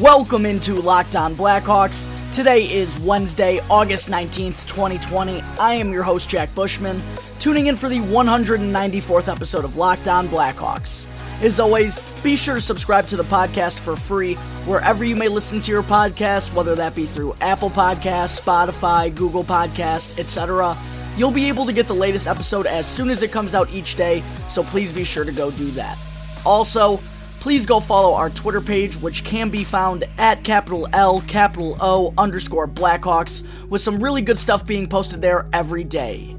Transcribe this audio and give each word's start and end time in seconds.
Welcome 0.00 0.46
into 0.46 0.76
Locked 0.76 1.14
On 1.14 1.34
Blackhawks. 1.34 2.08
Today 2.34 2.62
is 2.62 2.98
Wednesday, 3.00 3.60
August 3.68 4.08
19th, 4.08 4.66
2020. 4.66 5.42
I 5.60 5.74
am 5.74 5.92
your 5.92 6.02
host, 6.02 6.30
Jack 6.30 6.54
Bushman, 6.54 7.02
tuning 7.38 7.66
in 7.66 7.76
for 7.76 7.90
the 7.90 7.98
194th 7.98 9.30
episode 9.30 9.62
of 9.62 9.76
Locked 9.76 10.08
On 10.08 10.26
Blackhawks. 10.26 11.06
As 11.42 11.60
always, 11.60 12.00
be 12.22 12.34
sure 12.34 12.54
to 12.54 12.62
subscribe 12.62 13.08
to 13.08 13.16
the 13.18 13.24
podcast 13.24 13.78
for 13.80 13.94
free 13.94 14.36
wherever 14.64 15.04
you 15.04 15.16
may 15.16 15.28
listen 15.28 15.60
to 15.60 15.70
your 15.70 15.82
podcast, 15.82 16.54
whether 16.54 16.74
that 16.76 16.94
be 16.94 17.04
through 17.04 17.34
Apple 17.42 17.68
Podcasts, 17.68 18.40
Spotify, 18.40 19.14
Google 19.14 19.44
Podcasts, 19.44 20.18
etc. 20.18 20.78
You'll 21.18 21.30
be 21.30 21.48
able 21.48 21.66
to 21.66 21.74
get 21.74 21.86
the 21.86 21.94
latest 21.94 22.26
episode 22.26 22.64
as 22.64 22.86
soon 22.86 23.10
as 23.10 23.22
it 23.22 23.32
comes 23.32 23.54
out 23.54 23.68
each 23.70 23.96
day, 23.96 24.22
so 24.48 24.62
please 24.62 24.94
be 24.94 25.04
sure 25.04 25.24
to 25.24 25.32
go 25.32 25.50
do 25.50 25.70
that. 25.72 25.98
Also, 26.46 27.00
please 27.40 27.64
go 27.64 27.80
follow 27.80 28.14
our 28.14 28.30
Twitter 28.30 28.60
page, 28.60 28.96
which 28.98 29.24
can 29.24 29.48
be 29.48 29.64
found 29.64 30.04
at 30.18 30.44
capital 30.44 30.86
L, 30.92 31.22
capital 31.22 31.76
O, 31.80 32.12
underscore 32.16 32.68
Blackhawks, 32.68 33.44
with 33.68 33.80
some 33.80 34.02
really 34.02 34.20
good 34.20 34.38
stuff 34.38 34.66
being 34.66 34.86
posted 34.86 35.22
there 35.22 35.48
every 35.52 35.82
day. 35.82 36.36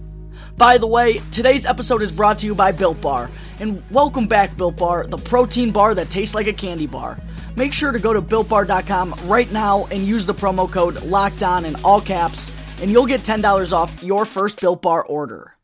By 0.58 0.78
the 0.78 0.88
way, 0.88 1.20
today's 1.32 1.66
episode 1.66 2.04
is 2.04 2.12
brought 2.12 2.38
to 2.40 2.46
you 2.46 2.54
by 2.54 2.72
Built 2.72 3.02
Bar. 3.02 3.32
And 3.60 3.84
welcome 3.90 4.28
back, 4.28 4.56
Built 4.56 4.78
Bar, 4.78 5.08
the 5.08 5.18
protein 5.18 5.72
bar 5.72 5.96
that 5.96 6.12
tastes 6.12 6.36
like 6.36 6.48
a 6.48 6.54
candy 6.54 6.86
bar. 6.86 7.18
Make 7.56 7.74
sure 7.74 7.92
to 7.92 8.00
go 8.00 8.14
to 8.14 8.22
builtbar.com 8.22 9.16
right 9.26 9.52
now 9.52 9.88
and 9.88 10.06
use 10.06 10.28
the 10.28 10.36
promo 10.36 10.72
code 10.72 11.02
locked 11.04 11.42
on 11.42 11.66
in 11.66 11.76
all 11.84 12.00
caps, 12.00 12.52
and 12.80 12.92
you'll 12.92 13.08
get 13.08 13.22
$10 13.22 13.74
off 13.74 14.04
your 14.04 14.24
first 14.24 14.62
Built 14.62 14.84
Bar 14.84 15.04
order. 15.04 15.56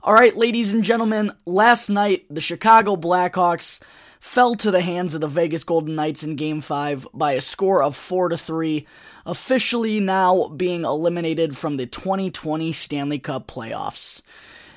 All 0.00 0.14
right, 0.14 0.36
ladies 0.36 0.72
and 0.72 0.84
gentlemen, 0.84 1.32
last 1.44 1.88
night 1.88 2.26
the 2.30 2.40
Chicago 2.40 2.94
Blackhawks 2.94 3.80
fell 4.24 4.54
to 4.54 4.70
the 4.70 4.80
hands 4.80 5.14
of 5.14 5.20
the 5.20 5.28
Vegas 5.28 5.64
Golden 5.64 5.94
Knights 5.94 6.24
in 6.24 6.34
Game 6.34 6.62
5 6.62 7.06
by 7.12 7.32
a 7.32 7.42
score 7.42 7.82
of 7.82 7.94
4 7.94 8.30
to 8.30 8.38
3, 8.38 8.86
officially 9.26 10.00
now 10.00 10.48
being 10.48 10.84
eliminated 10.84 11.58
from 11.58 11.76
the 11.76 11.84
2020 11.84 12.72
Stanley 12.72 13.18
Cup 13.18 13.46
playoffs. 13.46 14.22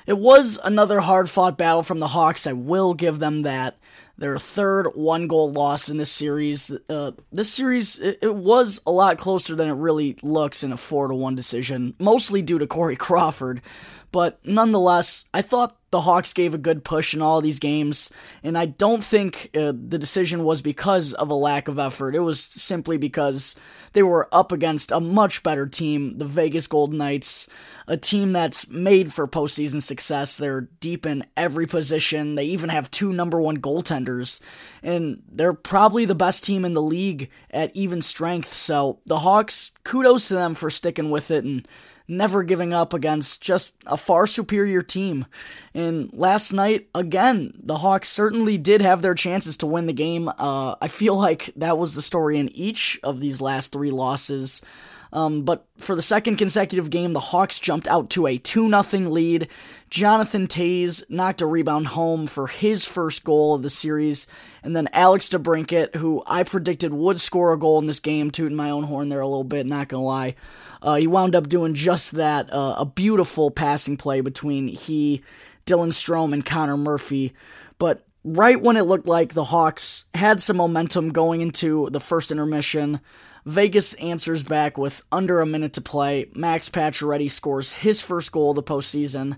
It 0.06 0.18
was 0.18 0.60
another 0.62 1.00
hard 1.00 1.30
fought 1.30 1.56
battle 1.56 1.82
from 1.82 1.98
the 1.98 2.08
Hawks, 2.08 2.46
I 2.46 2.52
will 2.52 2.92
give 2.92 3.20
them 3.20 3.42
that. 3.42 3.78
Their 4.18 4.38
third 4.38 4.88
one 4.94 5.28
goal 5.28 5.50
loss 5.50 5.88
in 5.88 5.96
this 5.96 6.10
series. 6.10 6.70
Uh, 6.90 7.12
this 7.32 7.50
series, 7.50 7.98
it, 7.98 8.18
it, 8.20 8.34
was 8.34 8.82
a 8.86 8.90
lot 8.90 9.16
closer 9.16 9.54
than 9.54 9.68
it 9.68 9.74
really 9.74 10.18
looks 10.22 10.62
in 10.62 10.72
a 10.72 10.76
4 10.76 11.08
to 11.08 11.14
1 11.14 11.34
decision, 11.34 11.94
mostly 11.98 12.42
due 12.42 12.58
to 12.58 12.66
Corey 12.66 12.96
Crawford. 13.06 13.62
But 14.10 14.38
nonetheless, 14.44 15.24
I 15.34 15.42
thought 15.42 15.76
the 15.90 16.02
Hawks 16.02 16.32
gave 16.32 16.54
a 16.54 16.58
good 16.58 16.84
push 16.84 17.14
in 17.14 17.22
all 17.22 17.40
these 17.40 17.58
games, 17.58 18.10
and 18.42 18.56
I 18.56 18.66
don't 18.66 19.02
think 19.02 19.50
uh, 19.54 19.72
the 19.72 19.98
decision 19.98 20.44
was 20.44 20.60
because 20.60 21.14
of 21.14 21.30
a 21.30 21.34
lack 21.34 21.68
of 21.68 21.78
effort. 21.78 22.14
It 22.14 22.20
was 22.20 22.40
simply 22.40 22.98
because 22.98 23.54
they 23.92 24.02
were 24.02 24.28
up 24.32 24.52
against 24.52 24.90
a 24.90 25.00
much 25.00 25.42
better 25.42 25.66
team, 25.66 26.18
the 26.18 26.26
Vegas 26.26 26.66
Golden 26.66 26.98
Knights, 26.98 27.48
a 27.86 27.96
team 27.96 28.32
that's 28.32 28.68
made 28.68 29.14
for 29.14 29.26
postseason 29.26 29.82
success. 29.82 30.36
They're 30.36 30.68
deep 30.80 31.06
in 31.06 31.24
every 31.36 31.66
position. 31.66 32.34
They 32.34 32.44
even 32.44 32.68
have 32.68 32.90
two 32.90 33.12
number 33.12 33.40
one 33.40 33.58
goaltenders, 33.58 34.40
and 34.82 35.22
they're 35.30 35.54
probably 35.54 36.04
the 36.04 36.14
best 36.14 36.44
team 36.44 36.64
in 36.64 36.74
the 36.74 36.82
league 36.82 37.30
at 37.50 37.74
even 37.74 38.02
strength. 38.02 38.52
So 38.54 39.00
the 39.06 39.20
Hawks, 39.20 39.70
kudos 39.84 40.28
to 40.28 40.34
them 40.34 40.54
for 40.54 40.70
sticking 40.70 41.10
with 41.10 41.30
it 41.30 41.44
and 41.44 41.66
never 42.08 42.42
giving 42.42 42.72
up 42.72 42.94
against 42.94 43.42
just 43.42 43.76
a 43.86 43.96
far 43.96 44.26
superior 44.26 44.80
team. 44.80 45.26
And 45.74 46.10
last 46.12 46.52
night, 46.52 46.88
again, 46.94 47.52
the 47.62 47.76
Hawks 47.76 48.08
certainly 48.08 48.56
did 48.56 48.80
have 48.80 49.02
their 49.02 49.14
chances 49.14 49.58
to 49.58 49.66
win 49.66 49.86
the 49.86 49.92
game. 49.92 50.28
Uh, 50.28 50.74
I 50.80 50.88
feel 50.88 51.16
like 51.16 51.52
that 51.56 51.78
was 51.78 51.94
the 51.94 52.02
story 52.02 52.38
in 52.38 52.48
each 52.48 52.98
of 53.02 53.20
these 53.20 53.40
last 53.40 53.72
three 53.72 53.90
losses. 53.90 54.62
Um, 55.12 55.42
but 55.42 55.66
for 55.78 55.94
the 55.94 56.02
second 56.02 56.36
consecutive 56.36 56.90
game, 56.90 57.12
the 57.12 57.20
Hawks 57.20 57.58
jumped 57.58 57.88
out 57.88 58.10
to 58.10 58.26
a 58.26 58.38
2 58.38 58.68
0 58.82 59.10
lead. 59.10 59.48
Jonathan 59.90 60.46
Toews 60.46 61.02
knocked 61.08 61.40
a 61.40 61.46
rebound 61.46 61.88
home 61.88 62.26
for 62.26 62.46
his 62.46 62.84
first 62.84 63.24
goal 63.24 63.54
of 63.54 63.62
the 63.62 63.70
series. 63.70 64.26
And 64.62 64.76
then 64.76 64.88
Alex 64.92 65.28
DeBrincat, 65.30 65.96
who 65.96 66.22
I 66.26 66.42
predicted 66.42 66.92
would 66.92 67.20
score 67.20 67.52
a 67.52 67.58
goal 67.58 67.78
in 67.78 67.86
this 67.86 68.00
game, 68.00 68.30
tooting 68.30 68.56
my 68.56 68.70
own 68.70 68.84
horn 68.84 69.08
there 69.08 69.20
a 69.20 69.26
little 69.26 69.44
bit, 69.44 69.66
not 69.66 69.88
gonna 69.88 70.04
lie. 70.04 70.34
Uh, 70.82 70.96
he 70.96 71.06
wound 71.06 71.34
up 71.34 71.48
doing 71.48 71.74
just 71.74 72.12
that. 72.12 72.52
Uh, 72.52 72.76
a 72.78 72.84
beautiful 72.84 73.50
passing 73.50 73.96
play 73.96 74.20
between 74.20 74.68
he, 74.68 75.22
Dylan 75.66 75.88
Strome, 75.88 76.32
and 76.32 76.44
Connor 76.44 76.76
Murphy. 76.76 77.32
But 77.78 78.04
right 78.24 78.60
when 78.60 78.76
it 78.76 78.82
looked 78.82 79.06
like 79.06 79.32
the 79.32 79.44
Hawks 79.44 80.04
had 80.14 80.40
some 80.40 80.56
momentum 80.56 81.10
going 81.10 81.40
into 81.40 81.88
the 81.90 82.00
first 82.00 82.30
intermission, 82.30 83.00
Vegas 83.44 83.94
answers 83.94 84.42
back 84.42 84.76
with 84.76 85.02
under 85.10 85.40
a 85.40 85.46
minute 85.46 85.72
to 85.74 85.80
play. 85.80 86.26
Max 86.34 86.68
Pacioretty 86.68 87.30
scores 87.30 87.74
his 87.74 88.00
first 88.00 88.32
goal 88.32 88.50
of 88.50 88.56
the 88.56 88.62
postseason, 88.62 89.36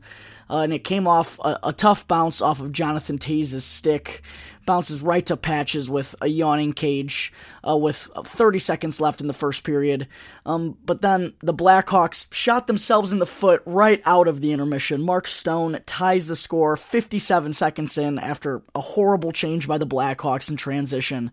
uh, 0.51 0.59
and 0.59 0.73
it 0.73 0.83
came 0.83 1.07
off 1.07 1.39
a, 1.39 1.59
a, 1.63 1.73
tough 1.73 2.09
bounce 2.09 2.41
off 2.41 2.61
of 2.61 2.73
Jonathan 2.73 3.19
Toews' 3.19 3.63
stick 3.63 4.23
bounces 4.67 5.01
right 5.01 5.25
to 5.27 5.37
Patches 5.37 5.89
with 5.89 6.15
a 6.21 6.27
yawning 6.27 6.73
cage 6.73 7.33
uh, 7.67 7.77
with 7.77 8.11
30 8.25 8.59
seconds 8.59 9.01
left 9.01 9.21
in 9.21 9.27
the 9.27 9.33
first 9.33 9.65
period. 9.65 10.07
Um, 10.45 10.77
but 10.85 11.03
then 11.03 11.35
the 11.41 11.55
Blackhawks 11.55 12.33
shot 12.33 12.67
themselves 12.67 13.13
in 13.13 13.21
the 13.21 13.27
foot 13.27 13.63
right 13.65 14.03
out 14.05 14.29
of 14.29 14.41
the 14.41 14.53
intermission. 14.53 15.03
Mark 15.03 15.27
Stone 15.27 15.81
ties 15.87 16.29
the 16.29 16.37
score 16.37 16.77
57 16.77 17.53
seconds 17.53 17.97
in 17.97 18.19
after 18.19 18.63
a 18.75 18.81
horrible 18.81 19.33
change 19.33 19.67
by 19.67 19.79
the 19.79 19.87
Blackhawks 19.87 20.51
in 20.51 20.57
transition. 20.57 21.31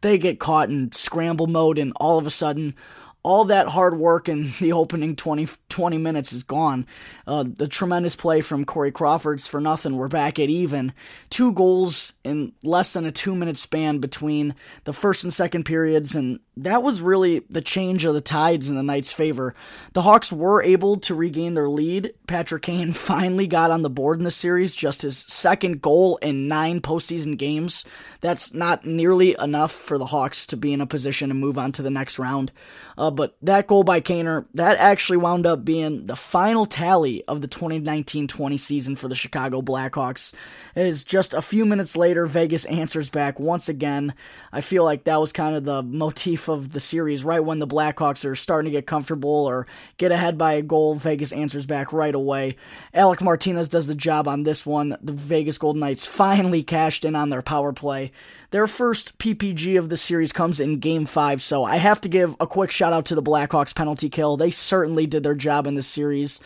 They 0.00 0.16
get 0.16 0.40
caught 0.40 0.70
in 0.70 0.92
scramble 0.92 1.46
mode, 1.46 1.78
and 1.78 1.92
all 1.96 2.18
of 2.18 2.26
a 2.26 2.30
sudden, 2.30 2.74
all 3.22 3.44
that 3.46 3.68
hard 3.68 3.98
work 3.98 4.28
in 4.28 4.52
the 4.60 4.72
opening 4.72 5.16
20, 5.16 5.48
20 5.68 5.98
minutes 5.98 6.32
is 6.32 6.42
gone. 6.42 6.86
Uh, 7.26 7.44
the 7.46 7.68
tremendous 7.68 8.16
play 8.16 8.40
from 8.40 8.64
Corey 8.64 8.92
Crawford's 8.92 9.46
for 9.46 9.60
nothing. 9.60 9.96
We're 9.96 10.08
back 10.08 10.38
at 10.38 10.48
even. 10.48 10.92
Two 11.28 11.52
goals 11.52 12.12
in 12.22 12.52
less 12.62 12.92
than 12.92 13.06
a 13.06 13.12
two 13.12 13.34
minute 13.34 13.56
span 13.56 13.98
between 13.98 14.54
the 14.84 14.92
first 14.92 15.24
and 15.24 15.32
second 15.32 15.64
periods, 15.64 16.14
and 16.14 16.40
that 16.56 16.82
was 16.82 17.00
really 17.00 17.40
the 17.48 17.62
change 17.62 18.04
of 18.04 18.14
the 18.14 18.20
tides 18.20 18.68
in 18.68 18.76
the 18.76 18.82
Knights' 18.82 19.12
favor. 19.12 19.54
The 19.94 20.02
Hawks 20.02 20.32
were 20.32 20.62
able 20.62 20.98
to 20.98 21.14
regain 21.14 21.54
their 21.54 21.68
lead. 21.68 22.12
Patrick 22.26 22.62
Kane 22.62 22.92
finally 22.94 23.46
got 23.46 23.70
on 23.70 23.82
the 23.82 23.90
board 23.90 24.18
in 24.18 24.24
the 24.24 24.30
series, 24.30 24.74
just 24.74 25.02
his 25.02 25.18
second 25.18 25.80
goal 25.80 26.18
in 26.18 26.46
nine 26.46 26.80
postseason 26.80 27.38
games. 27.38 27.84
That's 28.20 28.52
not 28.52 28.84
nearly 28.84 29.34
enough 29.38 29.72
for 29.72 29.96
the 29.96 30.06
Hawks 30.06 30.46
to 30.46 30.56
be 30.56 30.72
in 30.72 30.80
a 30.82 30.86
position 30.86 31.28
to 31.28 31.34
move 31.34 31.56
on 31.56 31.72
to 31.72 31.82
the 31.82 31.90
next 31.90 32.18
round. 32.18 32.52
Uh, 32.98 33.10
but 33.10 33.36
that 33.40 33.66
goal 33.66 33.82
by 33.82 34.00
Kaner, 34.00 34.44
that 34.52 34.76
actually 34.78 35.16
wound 35.16 35.46
up 35.46 35.64
being 35.64 36.06
the 36.06 36.16
final 36.16 36.66
tally 36.66 37.24
of 37.26 37.40
the 37.40 37.48
2019-20 37.48 38.60
season 38.60 38.94
for 38.94 39.08
the 39.08 39.14
Chicago 39.14 39.62
Blackhawks. 39.62 40.34
As 40.76 41.02
just 41.02 41.32
a 41.32 41.40
few 41.40 41.64
minutes 41.64 41.96
later, 41.96 42.09
Vegas 42.14 42.64
answers 42.66 43.10
back 43.10 43.38
once 43.40 43.68
again. 43.68 44.14
I 44.52 44.60
feel 44.60 44.84
like 44.84 45.04
that 45.04 45.20
was 45.20 45.32
kind 45.32 45.56
of 45.56 45.64
the 45.64 45.82
motif 45.82 46.48
of 46.48 46.72
the 46.72 46.80
series. 46.80 47.24
Right 47.24 47.44
when 47.44 47.58
the 47.58 47.66
Blackhawks 47.66 48.24
are 48.24 48.34
starting 48.34 48.70
to 48.70 48.76
get 48.76 48.86
comfortable 48.86 49.30
or 49.30 49.66
get 49.96 50.12
ahead 50.12 50.36
by 50.36 50.54
a 50.54 50.62
goal, 50.62 50.94
Vegas 50.94 51.32
answers 51.32 51.66
back 51.66 51.92
right 51.92 52.14
away. 52.14 52.56
Alec 52.92 53.20
Martinez 53.20 53.68
does 53.68 53.86
the 53.86 53.94
job 53.94 54.28
on 54.28 54.42
this 54.42 54.66
one. 54.66 54.96
The 55.02 55.12
Vegas 55.12 55.58
Golden 55.58 55.80
Knights 55.80 56.04
finally 56.04 56.62
cashed 56.62 57.04
in 57.04 57.16
on 57.16 57.30
their 57.30 57.42
power 57.42 57.72
play. 57.72 58.12
Their 58.50 58.66
first 58.66 59.18
PPG 59.18 59.78
of 59.78 59.90
the 59.90 59.96
series 59.96 60.32
comes 60.32 60.58
in 60.58 60.80
game 60.80 61.06
five, 61.06 61.40
so 61.40 61.62
I 61.64 61.76
have 61.76 62.00
to 62.00 62.08
give 62.08 62.34
a 62.40 62.46
quick 62.46 62.72
shout 62.72 62.92
out 62.92 63.04
to 63.06 63.14
the 63.14 63.22
Blackhawks 63.22 63.74
penalty 63.74 64.08
kill. 64.08 64.36
They 64.36 64.50
certainly 64.50 65.06
did 65.06 65.22
their 65.22 65.36
job 65.36 65.66
in 65.68 65.76
this 65.76 65.86
series. 65.86 66.40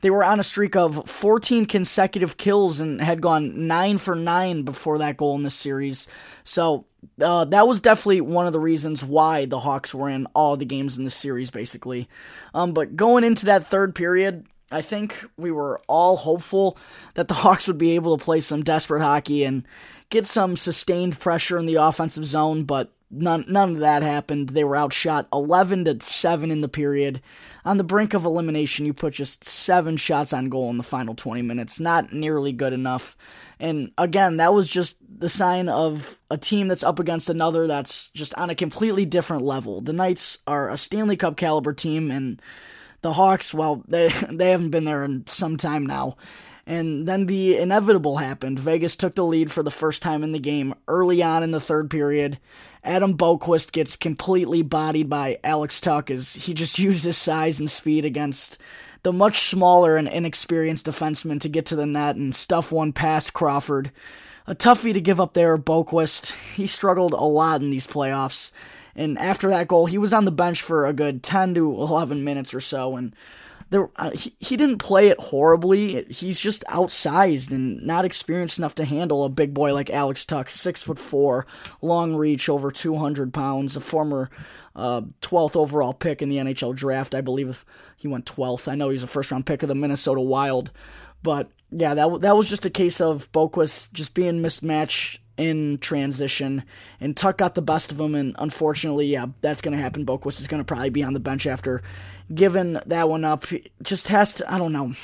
They 0.00 0.10
were 0.10 0.24
on 0.24 0.40
a 0.40 0.44
streak 0.44 0.76
of 0.76 1.08
14 1.08 1.66
consecutive 1.66 2.36
kills 2.36 2.80
and 2.80 3.00
had 3.00 3.20
gone 3.20 3.66
9 3.66 3.98
for 3.98 4.14
9 4.14 4.62
before 4.62 4.98
that 4.98 5.16
goal 5.16 5.36
in 5.36 5.42
this 5.42 5.54
series. 5.54 6.08
So 6.44 6.86
uh, 7.20 7.44
that 7.46 7.68
was 7.68 7.80
definitely 7.80 8.22
one 8.22 8.46
of 8.46 8.52
the 8.52 8.60
reasons 8.60 9.04
why 9.04 9.44
the 9.44 9.58
Hawks 9.58 9.94
were 9.94 10.08
in 10.08 10.26
all 10.34 10.56
the 10.56 10.64
games 10.64 10.98
in 10.98 11.04
this 11.04 11.14
series, 11.14 11.50
basically. 11.50 12.08
Um, 12.54 12.72
but 12.72 12.96
going 12.96 13.24
into 13.24 13.46
that 13.46 13.66
third 13.66 13.94
period, 13.94 14.46
I 14.72 14.82
think 14.82 15.24
we 15.36 15.50
were 15.50 15.80
all 15.88 16.16
hopeful 16.16 16.78
that 17.14 17.28
the 17.28 17.34
Hawks 17.42 17.66
would 17.66 17.78
be 17.78 17.92
able 17.92 18.16
to 18.16 18.24
play 18.24 18.40
some 18.40 18.62
desperate 18.62 19.02
hockey 19.02 19.44
and 19.44 19.66
get 20.08 20.26
some 20.26 20.56
sustained 20.56 21.18
pressure 21.18 21.58
in 21.58 21.66
the 21.66 21.76
offensive 21.76 22.24
zone, 22.24 22.64
but 22.64 22.92
none 23.10 23.44
none 23.48 23.74
of 23.74 23.80
that 23.80 24.02
happened. 24.02 24.50
They 24.50 24.64
were 24.64 24.76
outshot 24.76 25.28
11 25.32 25.84
to 25.84 25.98
7 26.00 26.50
in 26.50 26.60
the 26.60 26.68
period. 26.68 27.20
On 27.64 27.76
the 27.76 27.84
brink 27.84 28.14
of 28.14 28.24
elimination, 28.24 28.86
you 28.86 28.94
put 28.94 29.14
just 29.14 29.44
7 29.44 29.96
shots 29.96 30.32
on 30.32 30.48
goal 30.48 30.70
in 30.70 30.76
the 30.76 30.82
final 30.82 31.14
20 31.14 31.42
minutes. 31.42 31.80
Not 31.80 32.12
nearly 32.12 32.52
good 32.52 32.72
enough. 32.72 33.16
And 33.58 33.92
again, 33.98 34.38
that 34.38 34.54
was 34.54 34.68
just 34.68 34.96
the 35.18 35.28
sign 35.28 35.68
of 35.68 36.18
a 36.30 36.38
team 36.38 36.68
that's 36.68 36.82
up 36.82 36.98
against 36.98 37.28
another 37.28 37.66
that's 37.66 38.08
just 38.10 38.34
on 38.36 38.48
a 38.48 38.54
completely 38.54 39.04
different 39.04 39.42
level. 39.42 39.82
The 39.82 39.92
Knights 39.92 40.38
are 40.46 40.70
a 40.70 40.78
Stanley 40.78 41.16
Cup 41.16 41.36
caliber 41.36 41.74
team 41.74 42.10
and 42.10 42.40
the 43.02 43.14
Hawks, 43.14 43.52
well, 43.52 43.82
they 43.88 44.08
they 44.30 44.50
haven't 44.50 44.70
been 44.70 44.84
there 44.84 45.04
in 45.04 45.26
some 45.26 45.56
time 45.56 45.86
now. 45.86 46.16
And 46.66 47.08
then 47.08 47.26
the 47.26 47.56
inevitable 47.56 48.18
happened. 48.18 48.58
Vegas 48.58 48.94
took 48.94 49.14
the 49.16 49.24
lead 49.24 49.50
for 49.50 49.62
the 49.62 49.70
first 49.70 50.02
time 50.02 50.22
in 50.22 50.32
the 50.32 50.38
game 50.38 50.74
early 50.86 51.22
on 51.22 51.42
in 51.42 51.50
the 51.50 51.60
third 51.60 51.90
period. 51.90 52.38
Adam 52.82 53.16
Boqvist 53.16 53.72
gets 53.72 53.96
completely 53.96 54.62
bodied 54.62 55.08
by 55.08 55.38
Alex 55.44 55.80
Tuch 55.80 56.10
as 56.10 56.34
he 56.34 56.54
just 56.54 56.78
used 56.78 57.04
his 57.04 57.18
size 57.18 57.58
and 57.58 57.70
speed 57.70 58.04
against 58.04 58.58
the 59.02 59.12
much 59.12 59.48
smaller 59.48 59.96
and 59.96 60.08
inexperienced 60.08 60.86
defenseman 60.86 61.40
to 61.40 61.48
get 61.48 61.66
to 61.66 61.76
the 61.76 61.86
net 61.86 62.16
and 62.16 62.34
stuff 62.34 62.70
one 62.70 62.92
past 62.92 63.32
Crawford. 63.32 63.90
A 64.46 64.54
toughie 64.54 64.92
to 64.94 65.00
give 65.00 65.20
up 65.20 65.34
there, 65.34 65.56
Boqvist. 65.56 66.32
He 66.54 66.66
struggled 66.66 67.12
a 67.12 67.22
lot 67.22 67.62
in 67.62 67.70
these 67.70 67.86
playoffs. 67.86 68.50
And 68.96 69.18
after 69.18 69.48
that 69.50 69.68
goal, 69.68 69.86
he 69.86 69.98
was 69.98 70.12
on 70.12 70.24
the 70.24 70.30
bench 70.30 70.62
for 70.62 70.86
a 70.86 70.92
good 70.92 71.22
10 71.22 71.54
to 71.54 71.72
11 71.72 72.24
minutes 72.24 72.52
or 72.52 72.60
so. 72.60 72.96
And 72.96 73.14
there, 73.70 73.88
uh, 73.96 74.10
he, 74.10 74.34
he 74.40 74.56
didn't 74.56 74.78
play 74.78 75.08
it 75.08 75.18
horribly. 75.18 76.04
He's 76.04 76.40
just 76.40 76.64
outsized 76.64 77.52
and 77.52 77.82
not 77.82 78.04
experienced 78.04 78.58
enough 78.58 78.74
to 78.76 78.84
handle 78.84 79.24
a 79.24 79.28
big 79.28 79.54
boy 79.54 79.72
like 79.72 79.90
Alex 79.90 80.24
Tuch, 80.24 80.50
six 80.50 80.82
foot 80.82 80.98
four, 80.98 81.46
long 81.80 82.14
reach, 82.16 82.48
over 82.48 82.70
200 82.70 83.32
pounds, 83.32 83.76
a 83.76 83.80
former 83.80 84.28
uh, 84.74 85.02
12th 85.22 85.56
overall 85.56 85.92
pick 85.92 86.20
in 86.20 86.28
the 86.28 86.38
NHL 86.38 86.74
draft. 86.74 87.14
I 87.14 87.20
believe 87.20 87.64
he 87.96 88.08
went 88.08 88.26
12th. 88.26 88.66
I 88.66 88.74
know 88.74 88.88
he's 88.88 89.04
a 89.04 89.08
first 89.08 89.30
round 89.30 89.46
pick 89.46 89.62
of 89.62 89.68
the 89.68 89.74
Minnesota 89.74 90.20
Wild. 90.20 90.72
But 91.22 91.50
yeah, 91.70 91.94
that 91.94 92.20
that 92.22 92.36
was 92.36 92.48
just 92.48 92.66
a 92.66 92.70
case 92.70 93.00
of 93.00 93.30
Boqvist 93.32 93.92
just 93.92 94.14
being 94.14 94.42
mismatched 94.42 95.20
in 95.36 95.78
transition, 95.78 96.64
and 97.00 97.16
Tuch 97.16 97.38
got 97.38 97.54
the 97.54 97.62
best 97.62 97.90
of 97.90 97.98
him, 97.98 98.14
and 98.14 98.34
unfortunately, 98.38 99.06
yeah, 99.06 99.26
that's 99.40 99.62
going 99.62 99.76
to 99.76 99.82
happen. 99.82 100.04
Boqvist 100.04 100.40
is 100.40 100.46
going 100.46 100.60
to 100.60 100.64
probably 100.64 100.90
be 100.90 101.02
on 101.02 101.14
the 101.14 101.20
bench 101.20 101.46
after 101.46 101.82
giving 102.34 102.78
that 102.86 103.08
one 103.08 103.24
up. 103.24 103.46
Just 103.82 104.08
has 104.08 104.34
to, 104.36 104.52
I 104.52 104.58
don't 104.58 104.72
know. 104.72 104.94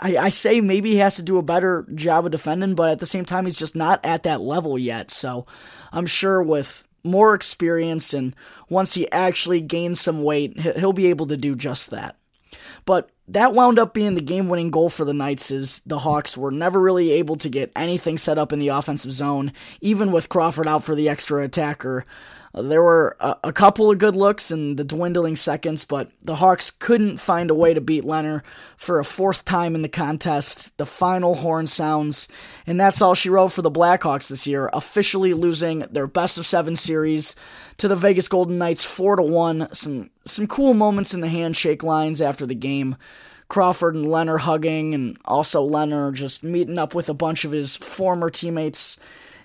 I, 0.00 0.16
I 0.16 0.28
say 0.28 0.60
maybe 0.60 0.90
he 0.90 0.98
has 0.98 1.16
to 1.16 1.22
do 1.22 1.38
a 1.38 1.42
better 1.42 1.86
job 1.94 2.26
of 2.26 2.32
defending, 2.32 2.74
but 2.74 2.90
at 2.90 2.98
the 2.98 3.06
same 3.06 3.24
time, 3.24 3.44
he's 3.44 3.56
just 3.56 3.76
not 3.76 4.00
at 4.04 4.24
that 4.24 4.40
level 4.40 4.78
yet. 4.78 5.10
So 5.10 5.46
I'm 5.92 6.06
sure 6.06 6.42
with 6.42 6.86
more 7.02 7.34
experience 7.34 8.12
and 8.12 8.34
once 8.68 8.94
he 8.94 9.10
actually 9.10 9.60
gains 9.60 10.00
some 10.00 10.22
weight, 10.22 10.58
he'll 10.58 10.92
be 10.92 11.06
able 11.06 11.26
to 11.28 11.36
do 11.36 11.54
just 11.54 11.90
that. 11.90 12.16
But 12.84 13.10
that 13.28 13.52
wound 13.52 13.78
up 13.78 13.92
being 13.92 14.14
the 14.14 14.20
game 14.20 14.48
winning 14.48 14.70
goal 14.70 14.88
for 14.88 15.04
the 15.04 15.14
Knights 15.14 15.50
as 15.50 15.80
the 15.80 15.98
Hawks 15.98 16.36
were 16.36 16.52
never 16.52 16.80
really 16.80 17.12
able 17.12 17.36
to 17.36 17.48
get 17.48 17.72
anything 17.74 18.18
set 18.18 18.38
up 18.38 18.52
in 18.52 18.58
the 18.58 18.68
offensive 18.68 19.12
zone, 19.12 19.52
even 19.80 20.12
with 20.12 20.28
Crawford 20.28 20.68
out 20.68 20.84
for 20.84 20.94
the 20.94 21.08
extra 21.08 21.42
attacker. 21.42 22.06
There 22.56 22.82
were 22.82 23.18
a, 23.20 23.36
a, 23.44 23.52
couple 23.52 23.90
of 23.90 23.98
good 23.98 24.16
looks 24.16 24.50
in 24.50 24.76
the 24.76 24.84
dwindling 24.84 25.36
seconds, 25.36 25.84
but 25.84 26.10
the 26.22 26.36
Hawks 26.36 26.70
couldn't 26.70 27.18
find 27.18 27.50
a 27.50 27.54
way 27.54 27.74
to 27.74 27.82
beat 27.82 28.02
Lehner 28.02 28.40
for 28.78 28.98
a 28.98 29.04
fourth 29.04 29.44
time 29.44 29.74
in 29.74 29.82
the 29.82 29.90
contest. 29.90 30.76
The 30.78 30.86
final 30.86 31.34
horn 31.34 31.66
sounds, 31.66 32.28
and 32.66 32.80
that's 32.80 33.02
all 33.02 33.14
she 33.14 33.28
wrote 33.28 33.48
for 33.48 33.60
the 33.60 33.70
Blackhawks 33.70 34.28
this 34.28 34.46
year, 34.46 34.70
officially 34.72 35.34
losing 35.34 35.80
their 35.90 36.06
best 36.06 36.38
of 36.38 36.46
seven 36.46 36.76
series 36.76 37.36
to 37.76 37.88
the 37.88 37.96
Vegas 37.96 38.26
Golden 38.26 38.56
Knights 38.56 38.86
four 38.86 39.16
to 39.16 39.22
one. 39.22 39.68
Some 39.72 40.08
some 40.24 40.46
cool 40.46 40.72
moments 40.72 41.12
in 41.12 41.20
the 41.20 41.28
handshake 41.28 41.82
lines 41.82 42.22
after 42.22 42.46
the 42.46 42.54
game. 42.54 42.96
Crawford 43.48 43.94
and 43.94 44.06
Lehner 44.06 44.40
hugging, 44.40 44.94
and 44.94 45.18
also 45.26 45.68
Lehner 45.68 46.12
just 46.12 46.42
meeting 46.42 46.78
up 46.78 46.94
with 46.94 47.10
a 47.10 47.14
bunch 47.14 47.44
of 47.44 47.52
his 47.52 47.76
former 47.76 48.30
teammates 48.30 48.98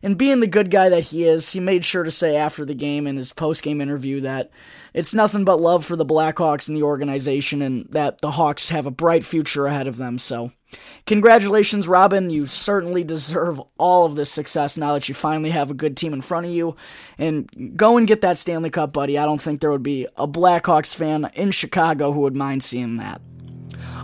and 0.04 0.18
being 0.18 0.40
the 0.40 0.48
good 0.48 0.72
guy 0.72 0.90
that 0.90 1.06
he 1.06 1.26
is, 1.26 1.52
he 1.52 1.60
made 1.60 1.86
sure 1.86 2.04
to 2.04 2.12
say 2.12 2.36
after 2.36 2.66
the 2.66 2.74
game 2.74 3.08
in 3.08 3.18
his 3.18 3.34
post 3.34 3.64
game 3.64 3.82
interview 3.82 4.22
that 4.22 4.52
it's 4.94 5.14
nothing 5.14 5.46
but 5.46 5.62
love 5.62 5.86
for 5.86 5.96
the 5.96 6.06
Blackhawks 6.06 6.68
and 6.68 6.76
the 6.76 6.84
organization, 6.84 7.62
and 7.62 7.88
that 7.92 8.20
the 8.20 8.32
Hawks 8.32 8.70
have 8.70 8.86
a 8.86 8.92
bright 8.92 9.24
future 9.24 9.66
ahead 9.66 9.88
of 9.88 9.96
them. 9.96 10.20
So, 10.20 10.52
congratulations, 11.06 11.88
Robin. 11.88 12.30
You 12.30 12.46
certainly 12.46 13.04
deserve 13.04 13.62
all 13.78 14.06
of 14.06 14.16
this 14.16 14.30
success 14.30 14.76
now 14.78 14.94
that 14.94 15.08
you 15.08 15.16
finally 15.16 15.52
have 15.52 15.72
a 15.72 15.76
good 15.76 15.96
team 15.96 16.14
in 16.14 16.22
front 16.22 16.46
of 16.46 16.52
you. 16.52 16.76
And 17.18 17.78
go 17.78 17.98
and 17.98 18.08
get 18.08 18.22
that 18.22 18.38
Stanley 18.38 18.70
Cup, 18.70 18.92
buddy. 18.92 19.18
I 19.18 19.26
don't 19.26 19.40
think 19.40 19.62
there 19.62 19.72
would 19.72 19.84
be 19.84 20.08
a 20.18 20.28
Blackhawks 20.28 20.94
fan 20.94 21.32
in 21.36 21.52
Chicago 21.52 22.12
who 22.12 22.22
would 22.22 22.36
mind 22.36 22.62
seeing 22.62 22.98
that. 22.98 23.22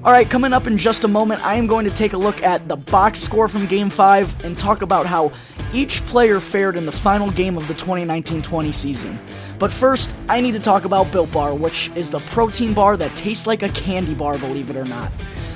All 0.03 0.11
right, 0.11 0.29
coming 0.29 0.53
up 0.53 0.67
in 0.67 0.77
just 0.77 1.05
a 1.05 1.07
moment, 1.07 1.43
I 1.43 1.55
am 1.55 1.65
going 1.65 1.83
to 1.85 1.91
take 1.91 2.13
a 2.13 2.17
look 2.17 2.43
at 2.43 2.67
the 2.67 2.75
box 2.75 3.19
score 3.19 3.47
from 3.47 3.65
Game 3.65 3.89
5 3.89 4.45
and 4.45 4.57
talk 4.57 4.83
about 4.83 5.07
how 5.07 5.31
each 5.73 6.05
player 6.05 6.39
fared 6.39 6.75
in 6.75 6.85
the 6.85 6.91
final 6.91 7.31
game 7.31 7.57
of 7.57 7.67
the 7.67 7.73
2019 7.73 8.43
20 8.43 8.71
season. 8.71 9.17
But 9.57 9.71
first, 9.71 10.15
I 10.29 10.39
need 10.39 10.51
to 10.51 10.59
talk 10.59 10.85
about 10.85 11.11
Built 11.11 11.31
Bar, 11.31 11.55
which 11.55 11.89
is 11.95 12.11
the 12.11 12.19
protein 12.19 12.75
bar 12.75 12.95
that 12.95 13.15
tastes 13.15 13.47
like 13.47 13.63
a 13.63 13.69
candy 13.69 14.13
bar, 14.13 14.37
believe 14.37 14.69
it 14.69 14.75
or 14.75 14.85
not. 14.85 15.11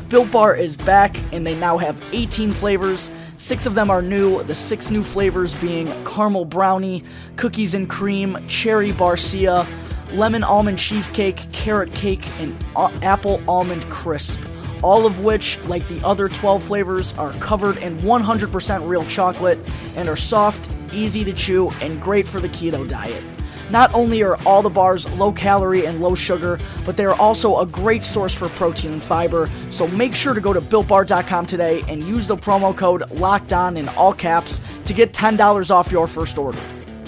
Built 0.10 0.32
Bar 0.32 0.56
is 0.56 0.76
back, 0.76 1.16
and 1.32 1.46
they 1.46 1.58
now 1.60 1.78
have 1.78 2.04
18 2.12 2.52
flavors. 2.52 3.12
Six 3.38 3.68
of 3.68 3.76
them 3.76 3.92
are 3.92 4.02
new, 4.02 4.42
the 4.44 4.56
six 4.56 4.90
new 4.90 5.04
flavors 5.04 5.54
being 5.62 5.88
caramel 6.04 6.46
brownie, 6.46 7.04
cookies 7.36 7.76
and 7.76 7.88
cream, 7.88 8.44
cherry 8.48 8.92
barcia, 8.92 9.68
lemon 10.14 10.44
almond 10.44 10.80
cheesecake, 10.80 11.52
carrot 11.52 11.94
cake, 11.94 12.26
and 12.40 12.56
apple 13.04 13.42
almond 13.48 13.84
crisp. 13.84 14.40
All 14.84 15.06
of 15.06 15.20
which, 15.20 15.60
like 15.66 15.88
the 15.88 16.04
other 16.06 16.28
12 16.28 16.64
flavors, 16.64 17.14
are 17.14 17.34
covered 17.34 17.78
in 17.78 17.98
100% 18.00 18.88
real 18.88 19.06
chocolate 19.06 19.60
and 19.96 20.10
are 20.10 20.16
soft, 20.16 20.70
easy 20.92 21.24
to 21.24 21.34
chew, 21.34 21.70
and 21.82 22.02
great 22.02 22.28
for 22.28 22.40
the 22.40 22.50
keto 22.50 22.88
diet. 22.88 23.24
Not 23.70 23.94
only 23.94 24.22
are 24.22 24.36
all 24.46 24.62
the 24.62 24.70
bars 24.70 25.10
low 25.14 25.32
calorie 25.32 25.86
and 25.86 26.02
low 26.02 26.14
sugar, 26.14 26.60
but 26.86 26.98
they 26.98 27.06
are 27.06 27.16
also 27.16 27.60
a 27.60 27.66
great 27.66 28.04
source 28.04 28.34
for 28.34 28.50
protein 28.50 28.94
and 28.94 29.02
fiber. 29.02 29.50
So 29.72 29.88
make 29.88 30.14
sure 30.14 30.34
to 30.34 30.42
go 30.42 30.52
to 30.52 30.60
builtbar.com 30.60 31.46
today 31.46 31.82
and 31.88 32.04
use 32.04 32.28
the 32.28 32.36
promo 32.36 32.76
code 32.76 33.10
LOCKED 33.12 33.54
ON 33.54 33.78
in 33.78 33.88
all 33.90 34.14
caps 34.14 34.60
to 34.84 34.94
get 34.94 35.14
$10 35.14 35.72
off 35.72 35.90
your 35.90 36.08
first 36.08 36.38
order. 36.38 36.60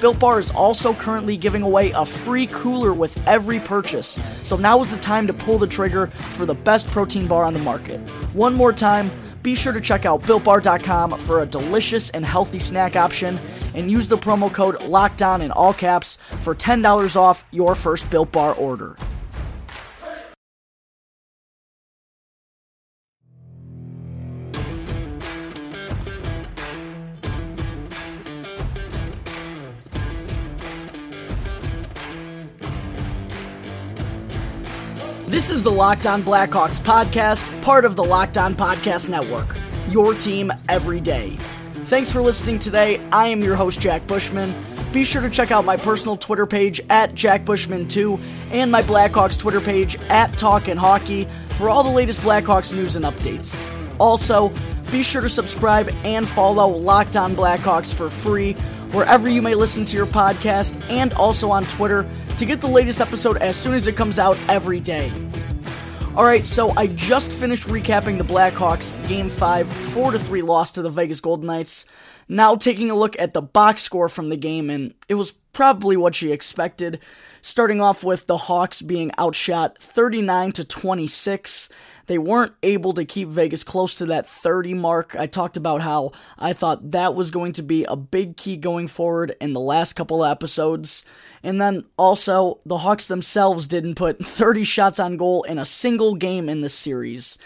Built 0.03 0.19
Bar 0.19 0.37
is 0.37 0.51
also 0.51 0.93
currently 0.93 1.37
giving 1.37 1.61
away 1.61 1.91
a 1.91 2.03
free 2.03 2.47
cooler 2.47 2.91
with 2.91 3.17
every 3.25 3.61
purchase. 3.61 4.19
So 4.43 4.57
now 4.57 4.81
is 4.81 4.91
the 4.91 4.97
time 4.97 5.27
to 5.27 5.33
pull 5.33 5.57
the 5.57 5.65
trigger 5.65 6.07
for 6.07 6.45
the 6.45 6.53
best 6.53 6.87
protein 6.87 7.25
bar 7.25 7.45
on 7.45 7.53
the 7.53 7.59
market. 7.59 8.01
One 8.33 8.53
more 8.53 8.73
time, 8.73 9.09
be 9.43 9.55
sure 9.55 9.71
to 9.71 9.79
check 9.79 10.05
out 10.05 10.21
builtbar.com 10.23 11.19
for 11.19 11.41
a 11.41 11.45
delicious 11.45 12.09
and 12.09 12.25
healthy 12.25 12.59
snack 12.59 12.97
option 12.97 13.39
and 13.75 13.89
use 13.89 14.09
the 14.09 14.17
promo 14.17 14.51
code 14.51 14.81
LOCKED 14.81 15.21
ON 15.21 15.41
in 15.41 15.51
all 15.51 15.73
caps 15.73 16.17
for 16.41 16.53
$10 16.53 17.15
off 17.15 17.45
your 17.51 17.73
first 17.73 18.09
Built 18.09 18.29
Bar 18.33 18.53
order. 18.55 18.97
This 35.33 35.49
is 35.49 35.63
the 35.63 35.71
Locked 35.71 36.05
On 36.05 36.21
Blackhawks 36.21 36.79
podcast, 36.79 37.59
part 37.63 37.85
of 37.85 37.95
the 37.95 38.03
Locked 38.03 38.37
On 38.37 38.53
Podcast 38.53 39.09
Network. 39.09 39.47
Your 39.89 40.13
team 40.13 40.53
every 40.69 41.01
day. 41.01 41.37
Thanks 41.85 42.11
for 42.11 42.21
listening 42.21 42.59
today. 42.59 43.03
I 43.11 43.29
am 43.29 43.41
your 43.41 43.55
host, 43.55 43.79
Jack 43.79 44.05
Bushman. 44.05 44.53
Be 44.91 45.03
sure 45.03 45.23
to 45.23 45.31
check 45.31 45.49
out 45.49 45.65
my 45.65 45.75
personal 45.75 46.17
Twitter 46.17 46.45
page 46.45 46.81
at 46.91 47.15
Jack 47.15 47.45
Bushman2 47.45 48.23
and 48.51 48.71
my 48.71 48.83
Blackhawks 48.83 49.35
Twitter 49.35 49.59
page 49.59 49.95
at 50.07 50.37
Talkin' 50.37 50.77
Hockey 50.77 51.27
for 51.55 51.67
all 51.67 51.81
the 51.81 51.89
latest 51.89 52.19
Blackhawks 52.19 52.71
news 52.71 52.95
and 52.95 53.03
updates. 53.03 53.57
Also, 53.99 54.53
be 54.91 55.01
sure 55.01 55.23
to 55.23 55.29
subscribe 55.29 55.89
and 56.03 56.27
follow 56.27 56.67
Locked 56.67 57.17
On 57.17 57.35
Blackhawks 57.35 57.91
for 57.91 58.07
free 58.11 58.55
wherever 58.93 59.27
you 59.27 59.41
may 59.41 59.55
listen 59.55 59.83
to 59.85 59.97
your 59.97 60.05
podcast 60.05 60.79
and 60.89 61.13
also 61.13 61.49
on 61.49 61.65
Twitter 61.65 62.09
to 62.37 62.45
get 62.45 62.61
the 62.61 62.67
latest 62.67 63.01
episode 63.01 63.37
as 63.37 63.57
soon 63.57 63.73
as 63.73 63.87
it 63.87 63.95
comes 63.95 64.19
out 64.19 64.37
every 64.47 64.79
day. 64.79 65.11
Alright, 66.15 66.45
so 66.45 66.69
I 66.77 66.87
just 66.87 67.31
finished 67.31 67.63
recapping 67.63 68.19
the 68.19 68.23
Blackhawks 68.23 68.93
Game 69.07 69.31
5 69.31 69.67
4 69.67 70.17
3 70.19 70.41
loss 70.43 70.71
to 70.71 70.83
the 70.83 70.91
Vegas 70.91 71.19
Golden 71.21 71.47
Knights. 71.47 71.85
Now 72.29 72.55
taking 72.55 72.91
a 72.91 72.95
look 72.95 73.17
at 73.19 73.33
the 73.33 73.41
box 73.41 73.81
score 73.81 74.07
from 74.07 74.29
the 74.29 74.37
game, 74.37 74.69
and 74.69 74.93
it 75.09 75.15
was 75.15 75.31
probably 75.31 75.97
what 75.97 76.21
you 76.21 76.31
expected. 76.31 76.99
Starting 77.41 77.81
off 77.81 78.03
with 78.03 78.27
the 78.27 78.37
Hawks 78.37 78.81
being 78.81 79.11
outshot 79.17 79.77
39 79.79 80.51
to 80.53 80.63
26. 80.63 81.69
They 82.07 82.17
weren't 82.17 82.53
able 82.61 82.93
to 82.93 83.05
keep 83.05 83.29
Vegas 83.29 83.63
close 83.63 83.95
to 83.95 84.05
that 84.07 84.27
30 84.27 84.73
mark. 84.73 85.15
I 85.17 85.27
talked 85.27 85.55
about 85.57 85.81
how 85.81 86.11
I 86.37 86.53
thought 86.53 86.91
that 86.91 87.15
was 87.15 87.31
going 87.31 87.53
to 87.53 87.63
be 87.63 87.85
a 87.85 87.95
big 87.95 88.35
key 88.35 88.57
going 88.57 88.87
forward 88.87 89.35
in 89.39 89.53
the 89.53 89.59
last 89.59 89.93
couple 89.93 90.25
episodes. 90.25 91.05
And 91.41 91.61
then 91.61 91.85
also, 91.97 92.59
the 92.65 92.79
Hawks 92.79 93.07
themselves 93.07 93.67
didn't 93.67 93.95
put 93.95 94.25
30 94.25 94.63
shots 94.63 94.99
on 94.99 95.17
goal 95.17 95.43
in 95.43 95.57
a 95.57 95.65
single 95.65 96.15
game 96.15 96.49
in 96.49 96.61
this 96.61 96.73
series. 96.73 97.37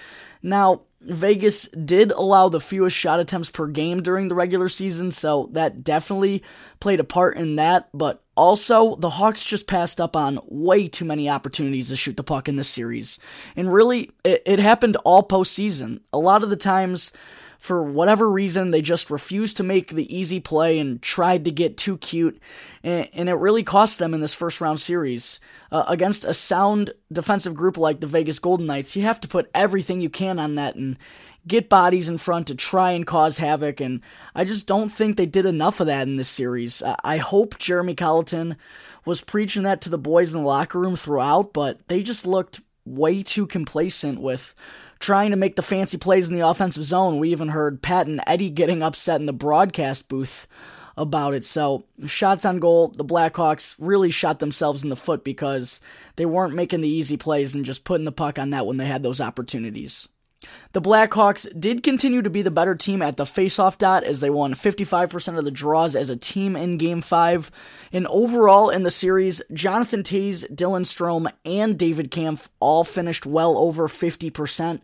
Now, 0.41 0.81
Vegas 0.99 1.67
did 1.69 2.11
allow 2.11 2.49
the 2.49 2.59
fewest 2.59 2.95
shot 2.95 3.19
attempts 3.19 3.49
per 3.49 3.67
game 3.67 4.01
during 4.01 4.27
the 4.27 4.35
regular 4.35 4.67
season, 4.67 5.11
so 5.11 5.49
that 5.53 5.83
definitely 5.83 6.43
played 6.79 6.99
a 6.99 7.03
part 7.03 7.37
in 7.37 7.55
that. 7.57 7.89
But 7.93 8.23
also, 8.35 8.95
the 8.95 9.11
Hawks 9.11 9.45
just 9.45 9.67
passed 9.67 10.01
up 10.01 10.15
on 10.15 10.39
way 10.45 10.87
too 10.87 11.05
many 11.05 11.29
opportunities 11.29 11.89
to 11.89 11.95
shoot 11.95 12.17
the 12.17 12.23
puck 12.23 12.49
in 12.49 12.55
this 12.55 12.69
series. 12.69 13.19
And 13.55 13.71
really, 13.71 14.11
it, 14.23 14.41
it 14.45 14.59
happened 14.59 14.97
all 15.03 15.27
postseason. 15.27 16.01
A 16.11 16.17
lot 16.17 16.43
of 16.43 16.49
the 16.49 16.55
times, 16.55 17.11
for 17.59 17.83
whatever 17.83 18.29
reason, 18.29 18.71
they 18.71 18.81
just 18.81 19.09
refused 19.09 19.57
to 19.57 19.63
make 19.63 19.89
the 19.89 20.15
easy 20.15 20.39
play 20.39 20.79
and 20.79 21.01
tried 21.01 21.45
to 21.45 21.51
get 21.51 21.77
too 21.77 21.97
cute, 21.97 22.39
and, 22.83 23.09
and 23.13 23.29
it 23.29 23.33
really 23.35 23.63
cost 23.63 23.99
them 23.99 24.13
in 24.13 24.21
this 24.21 24.33
first 24.33 24.61
round 24.61 24.79
series. 24.79 25.39
Uh, 25.71 25.83
against 25.87 26.23
a 26.23 26.33
sound 26.33 26.93
defensive 27.11 27.53
group 27.53 27.77
like 27.77 27.99
the 27.99 28.07
Vegas 28.07 28.39
Golden 28.39 28.67
Knights, 28.67 28.95
you 28.95 29.03
have 29.03 29.19
to 29.21 29.27
put 29.27 29.49
everything 29.53 30.01
you 30.01 30.09
can 30.09 30.39
on 30.39 30.55
that 30.55 30.75
and 30.75 30.97
get 31.47 31.69
bodies 31.69 32.09
in 32.09 32.17
front 32.17 32.47
to 32.47 32.55
try 32.55 32.91
and 32.91 33.07
cause 33.07 33.37
havoc, 33.37 33.79
and 33.79 34.01
I 34.35 34.43
just 34.43 34.67
don't 34.67 34.89
think 34.89 35.17
they 35.17 35.25
did 35.25 35.45
enough 35.45 35.79
of 35.79 35.87
that 35.87 36.07
in 36.07 36.17
this 36.17 36.29
series. 36.29 36.83
I 37.03 37.17
hope 37.17 37.57
Jeremy 37.57 37.95
Colliton 37.95 38.57
was 39.05 39.21
preaching 39.21 39.63
that 39.63 39.81
to 39.81 39.89
the 39.89 39.97
boys 39.97 40.33
in 40.33 40.41
the 40.41 40.47
locker 40.47 40.79
room 40.79 40.95
throughout, 40.95 41.53
but 41.53 41.79
they 41.87 42.03
just 42.03 42.27
looked 42.27 42.59
way 42.85 43.23
too 43.23 43.47
complacent 43.47 44.19
with 44.21 44.53
trying 44.99 45.31
to 45.31 45.37
make 45.37 45.55
the 45.55 45.61
fancy 45.61 45.97
plays 45.97 46.29
in 46.29 46.35
the 46.35 46.47
offensive 46.47 46.83
zone. 46.83 47.19
We 47.19 47.31
even 47.31 47.49
heard 47.49 47.81
Pat 47.81 48.07
and 48.07 48.21
Eddie 48.27 48.49
getting 48.49 48.81
upset 48.81 49.19
in 49.19 49.25
the 49.25 49.33
broadcast 49.33 50.07
booth 50.07 50.47
about 50.97 51.33
it. 51.33 51.43
So, 51.43 51.85
shots 52.05 52.43
on 52.43 52.59
goal, 52.59 52.89
the 52.89 53.05
Blackhawks 53.05 53.75
really 53.77 54.09
shot 54.11 54.39
themselves 54.39 54.83
in 54.83 54.89
the 54.89 54.95
foot 54.95 55.23
because 55.23 55.79
they 56.15 56.25
weren't 56.25 56.55
making 56.55 56.81
the 56.81 56.89
easy 56.89 57.17
plays 57.17 57.53
and 57.53 57.63
just 57.63 57.83
putting 57.83 58.05
the 58.05 58.11
puck 58.11 58.39
on 58.39 58.49
net 58.49 58.65
when 58.65 58.77
they 58.77 58.87
had 58.87 59.03
those 59.03 59.21
opportunities. 59.21 60.09
The 60.73 60.81
Blackhawks 60.81 61.47
did 61.59 61.81
continue 61.81 62.21
to 62.21 62.29
be 62.29 62.41
the 62.41 62.51
better 62.51 62.75
team 62.75 63.01
at 63.01 63.17
the 63.17 63.23
faceoff 63.23 63.77
dot 63.77 64.03
as 64.03 64.19
they 64.19 64.29
won 64.29 64.53
55% 64.53 65.37
of 65.37 65.45
the 65.45 65.51
draws 65.51 65.95
as 65.95 66.09
a 66.09 66.15
team 66.15 66.55
in 66.55 66.77
Game 66.77 67.01
5. 67.01 67.49
And 67.91 68.05
overall 68.07 68.69
in 68.69 68.83
the 68.83 68.91
series, 68.91 69.41
Jonathan 69.51 70.03
Toews, 70.03 70.49
Dylan 70.53 70.85
Strome, 70.85 71.31
and 71.45 71.77
David 71.77 72.11
Kampf 72.11 72.49
all 72.59 72.83
finished 72.83 73.25
well 73.25 73.57
over 73.57 73.87
50%. 73.87 74.81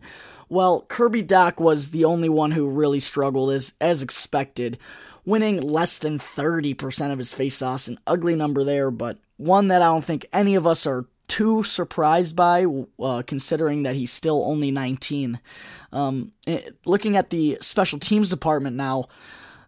Well, 0.48 0.84
Kirby 0.88 1.22
Dach 1.22 1.58
was 1.58 1.90
the 1.90 2.04
only 2.04 2.28
one 2.28 2.50
who 2.50 2.68
really 2.68 3.00
struggled 3.00 3.50
as, 3.52 3.74
as 3.80 4.02
expected, 4.02 4.78
winning 5.24 5.58
less 5.58 5.98
than 5.98 6.18
30% 6.18 7.12
of 7.12 7.18
his 7.18 7.34
faceoffs. 7.34 7.88
An 7.88 7.98
ugly 8.06 8.34
number 8.34 8.64
there, 8.64 8.90
but 8.90 9.18
one 9.36 9.68
that 9.68 9.82
I 9.82 9.86
don't 9.86 10.04
think 10.04 10.26
any 10.32 10.54
of 10.54 10.66
us 10.66 10.86
are 10.86 11.06
too 11.28 11.62
surprised 11.62 12.36
by, 12.36 12.66
uh, 13.00 13.22
considering 13.26 13.82
that 13.84 13.94
he's 13.94 14.12
still 14.12 14.44
only 14.44 14.70
19. 14.70 15.40
Um, 15.92 16.32
eh, 16.46 16.70
looking 16.84 17.16
at 17.16 17.30
the 17.30 17.58
special 17.60 17.98
teams 17.98 18.28
department 18.28 18.76
now, 18.76 19.06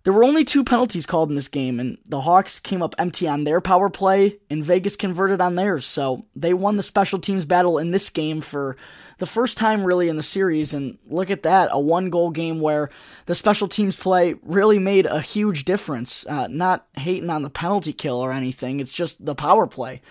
there 0.07 0.13
were 0.13 0.23
only 0.23 0.45
two 0.45 0.63
penalties 0.63 1.05
called 1.05 1.31
in 1.31 1.35
this 1.35 1.49
game, 1.49 1.81
and 1.81 1.99
the 2.07 2.21
Hawks 2.21 2.61
came 2.61 2.81
up 2.81 2.95
empty 2.97 3.27
on 3.27 3.43
their 3.43 3.61
power 3.61 3.91
play, 3.91 4.39
and 4.49 4.63
Vegas 4.63 4.95
converted 4.95 5.41
on 5.41 5.57
theirs. 5.57 5.85
So 5.85 6.27
they 6.37 6.55
won 6.55 6.77
the 6.77 6.85
special 6.85 7.19
teams 7.19 7.45
battle 7.45 7.77
in 7.77 7.91
this 7.91 8.09
game 8.09 8.41
for 8.41 8.77
the 9.19 9.27
first 9.27 9.59
time 9.59 9.83
really 9.83 10.09
in 10.09 10.15
the 10.15 10.23
series. 10.23 10.73
And 10.73 10.99
look 11.09 11.29
at 11.29 11.43
that 11.43 11.71
a 11.73 11.81
one 11.81 12.09
goal 12.09 12.31
game 12.31 12.61
where 12.61 12.89
the 13.25 13.35
special 13.35 13.67
teams 13.67 13.97
play 13.97 14.37
really 14.45 14.79
made 14.79 15.07
a 15.07 15.21
huge 15.21 15.65
difference. 15.65 16.25
Uh, 16.25 16.47
not 16.47 16.87
hating 16.93 17.29
on 17.29 17.43
the 17.43 17.51
penalty 17.51 17.93
kill 17.93 18.19
or 18.19 18.31
anything, 18.31 18.79
it's 18.79 18.95
just 18.95 19.27
the 19.27 19.35
power 19.35 19.67
play. 19.67 20.03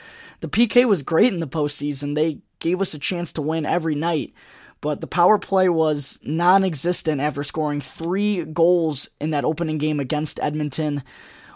The 0.41 0.49
PK 0.49 0.83
was 0.83 1.03
great 1.03 1.31
in 1.31 1.39
the 1.39 1.47
postseason. 1.47 2.15
They 2.15 2.39
gave 2.59 2.81
us 2.81 2.93
a 2.93 2.99
chance 2.99 3.31
to 3.31 3.41
win 3.41 3.65
every 3.65 3.95
night, 3.95 4.33
but 4.82 5.01
the 5.01 5.08
power 5.08 5.38
play 5.38 5.70
was 5.70 6.20
non 6.24 6.63
existent 6.63 7.22
after 7.22 7.44
scoring 7.44 7.82
three 7.82 8.44
goals 8.44 9.10
in 9.20 9.32
that 9.32 9.46
opening 9.46 9.77
game 9.77 10.00
against 10.00 10.39
Edmonton. 10.41 11.03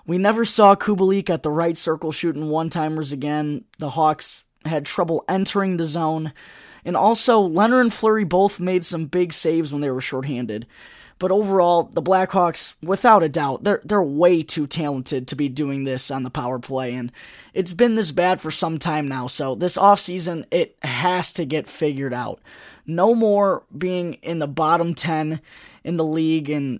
We 0.05 0.17
never 0.17 0.45
saw 0.45 0.75
Kubalik 0.75 1.29
at 1.29 1.43
the 1.43 1.51
right 1.51 1.77
circle 1.77 2.11
shooting 2.11 2.49
one 2.49 2.69
timers 2.69 3.11
again. 3.11 3.65
The 3.77 3.91
Hawks 3.91 4.45
had 4.65 4.85
trouble 4.85 5.23
entering 5.29 5.77
the 5.77 5.85
zone. 5.85 6.33
And 6.85 6.95
also, 6.95 7.47
Lehner 7.47 7.81
and 7.81 7.93
Fleury 7.93 8.23
both 8.23 8.59
made 8.59 8.85
some 8.85 9.05
big 9.05 9.33
saves 9.33 9.71
when 9.71 9.81
they 9.81 9.91
were 9.91 10.01
shorthanded. 10.01 10.65
But 11.19 11.31
overall, 11.31 11.83
the 11.83 12.01
Blackhawks, 12.01 12.75
without 12.81 13.23
a 13.23 13.29
doubt, 13.29 13.65
they're 13.65 13.81
they're 13.83 14.01
way 14.01 14.41
too 14.41 14.67
talented 14.67 15.27
to 15.27 15.35
be 15.35 15.49
doing 15.49 15.83
this 15.83 16.09
on 16.09 16.23
the 16.23 16.29
power 16.29 16.59
play, 16.59 16.93
and 16.93 17.11
it's 17.53 17.73
been 17.73 17.95
this 17.95 18.13
bad 18.13 18.39
for 18.39 18.51
some 18.51 18.79
time 18.79 19.09
now. 19.09 19.27
So 19.27 19.53
this 19.53 19.77
offseason, 19.77 20.45
it 20.49 20.77
has 20.81 21.33
to 21.33 21.43
get 21.45 21.67
figured 21.67 22.13
out. 22.13 22.39
No 22.87 23.13
more 23.13 23.63
being 23.77 24.13
in 24.15 24.39
the 24.39 24.47
bottom 24.47 24.95
ten 24.95 25.41
in 25.83 25.97
the 25.97 26.05
league, 26.05 26.49
and 26.49 26.79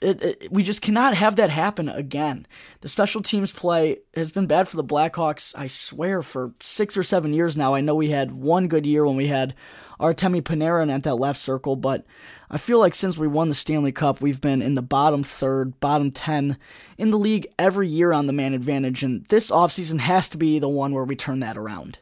it, 0.00 0.22
it, 0.22 0.52
we 0.52 0.62
just 0.62 0.82
cannot 0.82 1.14
have 1.14 1.34
that 1.36 1.50
happen 1.50 1.88
again. 1.88 2.46
The 2.82 2.88
special 2.88 3.22
teams 3.22 3.50
play 3.50 3.98
has 4.14 4.30
been 4.30 4.46
bad 4.46 4.68
for 4.68 4.76
the 4.76 4.84
Blackhawks, 4.84 5.52
I 5.58 5.66
swear, 5.66 6.22
for 6.22 6.52
six 6.60 6.96
or 6.96 7.02
seven 7.02 7.34
years 7.34 7.56
now. 7.56 7.74
I 7.74 7.80
know 7.80 7.96
we 7.96 8.10
had 8.10 8.30
one 8.30 8.68
good 8.68 8.86
year 8.86 9.04
when 9.04 9.16
we 9.16 9.26
had 9.26 9.54
Artemi 10.00 10.42
Panarin 10.42 10.92
at 10.92 11.02
that 11.02 11.16
left 11.16 11.38
circle, 11.38 11.76
but 11.76 12.04
I 12.50 12.58
feel 12.58 12.78
like 12.78 12.94
since 12.94 13.18
we 13.18 13.28
won 13.28 13.48
the 13.48 13.54
Stanley 13.54 13.92
Cup, 13.92 14.20
we've 14.20 14.40
been 14.40 14.62
in 14.62 14.74
the 14.74 14.82
bottom 14.82 15.22
third, 15.22 15.78
bottom 15.78 16.10
10 16.10 16.56
in 16.98 17.10
the 17.10 17.18
league 17.18 17.46
every 17.58 17.88
year 17.88 18.12
on 18.12 18.26
the 18.26 18.32
man 18.32 18.54
advantage, 18.54 19.02
and 19.02 19.24
this 19.26 19.50
offseason 19.50 20.00
has 20.00 20.28
to 20.30 20.38
be 20.38 20.58
the 20.58 20.68
one 20.68 20.94
where 20.94 21.04
we 21.04 21.14
turn 21.14 21.40
that 21.40 21.56
around. 21.56 21.98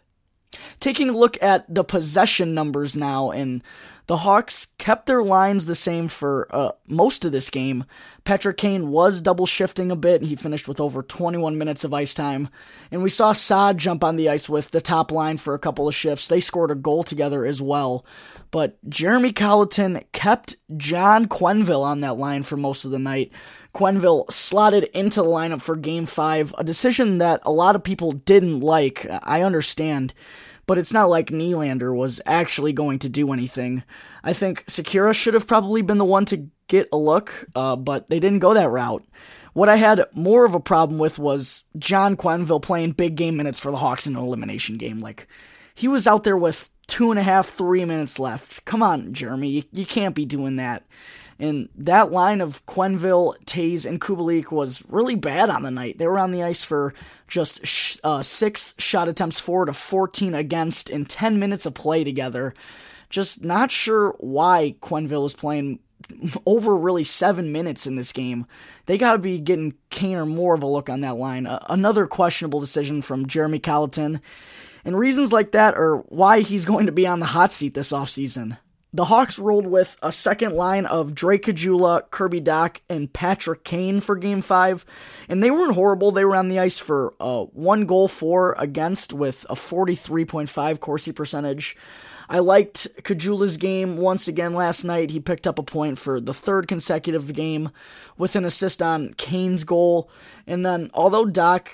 Taking 0.80 1.10
a 1.10 1.16
look 1.16 1.36
at 1.42 1.72
the 1.72 1.84
possession 1.84 2.54
numbers 2.54 2.96
now, 2.96 3.30
and 3.30 3.62
the 4.08 4.16
Hawks 4.16 4.68
kept 4.78 5.04
their 5.04 5.22
lines 5.22 5.66
the 5.66 5.74
same 5.74 6.08
for 6.08 6.48
uh, 6.50 6.72
most 6.86 7.26
of 7.26 7.32
this 7.32 7.50
game. 7.50 7.84
Patrick 8.24 8.56
Kane 8.56 8.88
was 8.88 9.20
double 9.20 9.44
shifting 9.44 9.92
a 9.92 9.96
bit. 9.96 10.22
And 10.22 10.30
he 10.30 10.34
finished 10.34 10.66
with 10.66 10.80
over 10.80 11.02
21 11.02 11.58
minutes 11.58 11.84
of 11.84 11.92
ice 11.92 12.14
time. 12.14 12.48
And 12.90 13.02
we 13.02 13.10
saw 13.10 13.32
Saad 13.32 13.76
jump 13.76 14.02
on 14.02 14.16
the 14.16 14.30
ice 14.30 14.48
with 14.48 14.70
the 14.70 14.80
top 14.80 15.12
line 15.12 15.36
for 15.36 15.52
a 15.52 15.58
couple 15.58 15.86
of 15.86 15.94
shifts. 15.94 16.26
They 16.26 16.40
scored 16.40 16.70
a 16.70 16.74
goal 16.74 17.04
together 17.04 17.44
as 17.44 17.60
well. 17.60 18.06
But 18.50 18.78
Jeremy 18.88 19.30
Colliton 19.34 20.02
kept 20.12 20.56
John 20.78 21.26
Quenneville 21.26 21.84
on 21.84 22.00
that 22.00 22.16
line 22.16 22.44
for 22.44 22.56
most 22.56 22.86
of 22.86 22.90
the 22.90 22.98
night. 22.98 23.30
Quenneville 23.74 24.32
slotted 24.32 24.84
into 24.94 25.20
the 25.20 25.28
lineup 25.28 25.60
for 25.60 25.76
game 25.76 26.06
five, 26.06 26.54
a 26.56 26.64
decision 26.64 27.18
that 27.18 27.42
a 27.42 27.52
lot 27.52 27.76
of 27.76 27.84
people 27.84 28.12
didn't 28.12 28.60
like. 28.60 29.06
I 29.22 29.42
understand 29.42 30.14
but 30.68 30.76
it's 30.76 30.92
not 30.92 31.08
like 31.08 31.30
Nylander 31.30 31.96
was 31.96 32.20
actually 32.26 32.74
going 32.74 32.98
to 33.00 33.08
do 33.08 33.32
anything. 33.32 33.82
I 34.22 34.34
think 34.34 34.66
Sikura 34.66 35.14
should 35.14 35.32
have 35.32 35.46
probably 35.46 35.80
been 35.80 35.96
the 35.96 36.04
one 36.04 36.26
to 36.26 36.46
get 36.68 36.90
a 36.92 36.96
look, 36.98 37.46
uh, 37.56 37.74
but 37.74 38.10
they 38.10 38.20
didn't 38.20 38.40
go 38.40 38.52
that 38.52 38.68
route. 38.68 39.02
What 39.54 39.70
I 39.70 39.76
had 39.76 40.04
more 40.12 40.44
of 40.44 40.54
a 40.54 40.60
problem 40.60 40.98
with 40.98 41.18
was 41.18 41.64
John 41.78 42.18
Quenneville 42.18 42.60
playing 42.60 42.92
big 42.92 43.16
game 43.16 43.38
minutes 43.38 43.58
for 43.58 43.70
the 43.70 43.78
Hawks 43.78 44.06
in 44.06 44.14
an 44.14 44.22
elimination 44.22 44.76
game. 44.76 45.00
Like, 45.00 45.26
he 45.74 45.88
was 45.88 46.06
out 46.06 46.22
there 46.22 46.36
with 46.36 46.68
two 46.86 47.10
and 47.10 47.18
a 47.18 47.22
half, 47.22 47.48
three 47.48 47.86
minutes 47.86 48.18
left. 48.18 48.66
Come 48.66 48.82
on, 48.82 49.14
Jeremy, 49.14 49.48
you, 49.48 49.62
you 49.72 49.86
can't 49.86 50.14
be 50.14 50.26
doing 50.26 50.56
that. 50.56 50.84
And 51.40 51.68
that 51.76 52.10
line 52.10 52.40
of 52.40 52.66
Quenneville, 52.66 53.36
Toews, 53.44 53.86
and 53.86 54.00
Kubalik 54.00 54.50
was 54.50 54.82
really 54.88 55.14
bad 55.14 55.50
on 55.50 55.62
the 55.62 55.70
night. 55.70 55.98
They 55.98 56.08
were 56.08 56.18
on 56.18 56.32
the 56.32 56.42
ice 56.42 56.64
for 56.64 56.94
just 57.28 57.64
sh- 57.64 57.98
uh, 58.02 58.22
six 58.22 58.74
shot 58.78 59.08
attempts 59.08 59.38
for 59.38 59.64
to 59.64 59.72
14 59.72 60.34
against 60.34 60.90
in 60.90 61.04
10 61.04 61.38
minutes 61.38 61.64
of 61.64 61.74
play 61.74 62.02
together. 62.02 62.54
Just 63.08 63.44
not 63.44 63.70
sure 63.70 64.16
why 64.18 64.74
Quenneville 64.82 65.26
is 65.26 65.34
playing 65.34 65.78
over 66.46 66.76
really 66.76 67.04
seven 67.04 67.52
minutes 67.52 67.86
in 67.86 67.94
this 67.94 68.12
game. 68.12 68.46
They 68.86 68.98
got 68.98 69.12
to 69.12 69.18
be 69.18 69.38
getting 69.38 69.74
Kaner 69.90 70.26
more 70.26 70.54
of 70.54 70.62
a 70.64 70.66
look 70.66 70.90
on 70.90 71.02
that 71.02 71.16
line. 71.16 71.46
Uh, 71.46 71.64
another 71.68 72.08
questionable 72.08 72.60
decision 72.60 73.00
from 73.00 73.26
Jeremy 73.26 73.60
Colliton. 73.60 74.20
And 74.84 74.98
reasons 74.98 75.32
like 75.32 75.52
that 75.52 75.74
are 75.74 75.98
why 76.08 76.40
he's 76.40 76.64
going 76.64 76.86
to 76.86 76.92
be 76.92 77.06
on 77.06 77.20
the 77.20 77.26
hot 77.26 77.52
seat 77.52 77.74
this 77.74 77.92
offseason. 77.92 78.58
The 78.90 79.04
Hawks 79.04 79.38
rolled 79.38 79.66
with 79.66 79.98
a 80.02 80.10
second 80.10 80.54
line 80.54 80.86
of 80.86 81.14
Drake 81.14 81.44
Caggiula, 81.44 82.10
Kirby 82.10 82.40
Dach, 82.40 82.80
and 82.88 83.12
Patrick 83.12 83.62
Kane 83.62 84.00
for 84.00 84.16
Game 84.16 84.40
5, 84.40 84.86
and 85.28 85.42
they 85.42 85.50
weren't 85.50 85.74
horrible. 85.74 86.10
They 86.10 86.24
were 86.24 86.34
on 86.34 86.48
the 86.48 86.58
ice 86.58 86.78
for 86.78 87.12
uh, 87.20 87.44
one 87.44 87.84
goal 87.84 88.08
for 88.08 88.54
against 88.58 89.12
with 89.12 89.44
a 89.50 89.54
43.5 89.54 90.80
Corsi 90.80 91.12
percentage. 91.12 91.76
I 92.30 92.38
liked 92.38 92.88
Caggiula's 93.02 93.58
game 93.58 93.98
once 93.98 94.26
again 94.26 94.54
last 94.54 94.84
night. 94.84 95.10
He 95.10 95.20
picked 95.20 95.46
up 95.46 95.58
a 95.58 95.62
point 95.62 95.98
for 95.98 96.18
the 96.18 96.34
third 96.34 96.66
consecutive 96.66 97.34
game 97.34 97.70
with 98.16 98.36
an 98.36 98.44
assist 98.46 98.80
on 98.80 99.12
Kane's 99.14 99.64
goal. 99.64 100.10
And 100.46 100.64
then, 100.64 100.90
although 100.94 101.26
Dach 101.26 101.68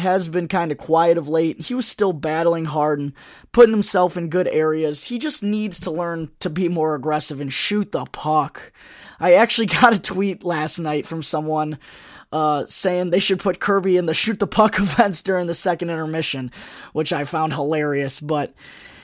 has 0.00 0.28
been 0.28 0.48
kind 0.48 0.72
of 0.72 0.78
quiet 0.78 1.16
of 1.16 1.28
late. 1.28 1.60
He 1.60 1.74
was 1.74 1.86
still 1.86 2.12
battling 2.12 2.66
hard 2.66 2.98
and 2.98 3.12
putting 3.52 3.72
himself 3.72 4.16
in 4.16 4.28
good 4.28 4.48
areas. 4.48 5.04
He 5.04 5.18
just 5.18 5.42
needs 5.42 5.78
to 5.80 5.90
learn 5.90 6.30
to 6.40 6.50
be 6.50 6.68
more 6.68 6.94
aggressive 6.94 7.40
and 7.40 7.52
shoot 7.52 7.92
the 7.92 8.04
puck. 8.06 8.72
I 9.18 9.34
actually 9.34 9.66
got 9.80 9.92
a 9.92 9.98
tweet 9.98 10.42
last 10.42 10.78
night 10.78 11.06
from 11.06 11.22
someone 11.22 11.78
uh, 12.32 12.66
saying 12.66 13.10
they 13.10 13.20
should 13.20 13.40
put 13.40 13.60
Kirby 13.60 13.96
in 13.96 14.06
the 14.06 14.14
shoot 14.14 14.38
the 14.38 14.46
puck 14.46 14.78
events 14.78 15.22
during 15.22 15.46
the 15.46 15.54
second 15.54 15.90
intermission, 15.90 16.50
which 16.92 17.12
I 17.12 17.24
found 17.24 17.52
hilarious. 17.52 18.20
But 18.20 18.54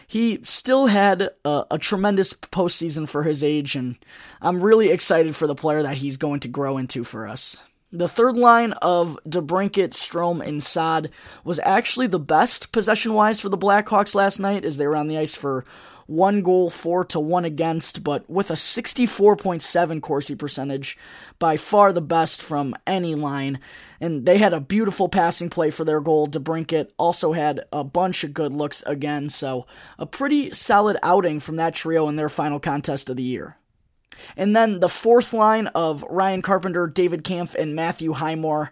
he 0.06 0.40
still 0.44 0.86
had 0.86 1.30
a, 1.44 1.64
a, 1.72 1.78
tremendous 1.78 2.32
postseason 2.32 3.08
for 3.08 3.24
his 3.24 3.42
age, 3.42 3.74
and 3.74 3.96
I'm 4.40 4.62
really 4.62 4.90
excited 4.90 5.34
for 5.34 5.46
the 5.46 5.54
player 5.54 5.82
that 5.82 5.96
he's 5.96 6.16
going 6.16 6.40
to 6.40 6.48
grow 6.48 6.78
into 6.78 7.02
for 7.02 7.26
us. 7.26 7.60
The 7.92 8.08
third 8.08 8.36
line 8.36 8.72
of 8.74 9.16
DeBrincat, 9.28 9.90
Strome, 9.90 10.46
and 10.46 10.60
Saad 10.62 11.08
was 11.44 11.60
actually 11.60 12.08
the 12.08 12.18
best 12.18 12.72
possession 12.72 13.14
wise 13.14 13.40
for 13.40 13.48
the 13.48 13.56
Blackhawks 13.56 14.14
last 14.14 14.40
night 14.40 14.64
as 14.64 14.76
they 14.76 14.86
were 14.86 14.96
on 14.96 15.06
the 15.06 15.18
ice 15.18 15.36
for 15.36 15.64
one 16.06 16.42
goal, 16.42 16.70
four 16.70 17.04
to 17.04 17.20
one 17.20 17.44
against, 17.44 18.02
but 18.02 18.28
with 18.28 18.50
a 18.50 18.54
64.7 18.54 20.00
Corsi 20.00 20.34
percentage, 20.34 20.96
by 21.38 21.56
far 21.56 21.92
the 21.92 22.00
best 22.00 22.42
from 22.42 22.74
any 22.86 23.14
line. 23.14 23.60
And 24.00 24.26
they 24.26 24.38
had 24.38 24.52
a 24.52 24.60
beautiful 24.60 25.08
passing 25.08 25.50
play 25.50 25.70
for 25.70 25.84
their 25.84 26.00
goal. 26.00 26.28
DeBrincat 26.28 26.90
also 26.98 27.32
had 27.32 27.64
a 27.72 27.84
bunch 27.84 28.24
of 28.24 28.34
good 28.34 28.52
looks 28.52 28.82
again, 28.86 29.28
so 29.28 29.66
a 29.98 30.06
pretty 30.06 30.52
solid 30.52 30.96
outing 31.02 31.40
from 31.40 31.56
that 31.56 31.74
trio 31.74 32.08
in 32.08 32.16
their 32.16 32.28
final 32.28 32.60
contest 32.60 33.10
of 33.10 33.16
the 33.16 33.22
year. 33.22 33.56
And 34.36 34.54
then 34.54 34.80
the 34.80 34.88
fourth 34.88 35.32
line 35.32 35.66
of 35.68 36.04
Ryan 36.08 36.42
Carpenter, 36.42 36.86
David 36.86 37.24
Kampf, 37.24 37.54
and 37.54 37.74
Matthew 37.74 38.12
Highmore, 38.12 38.70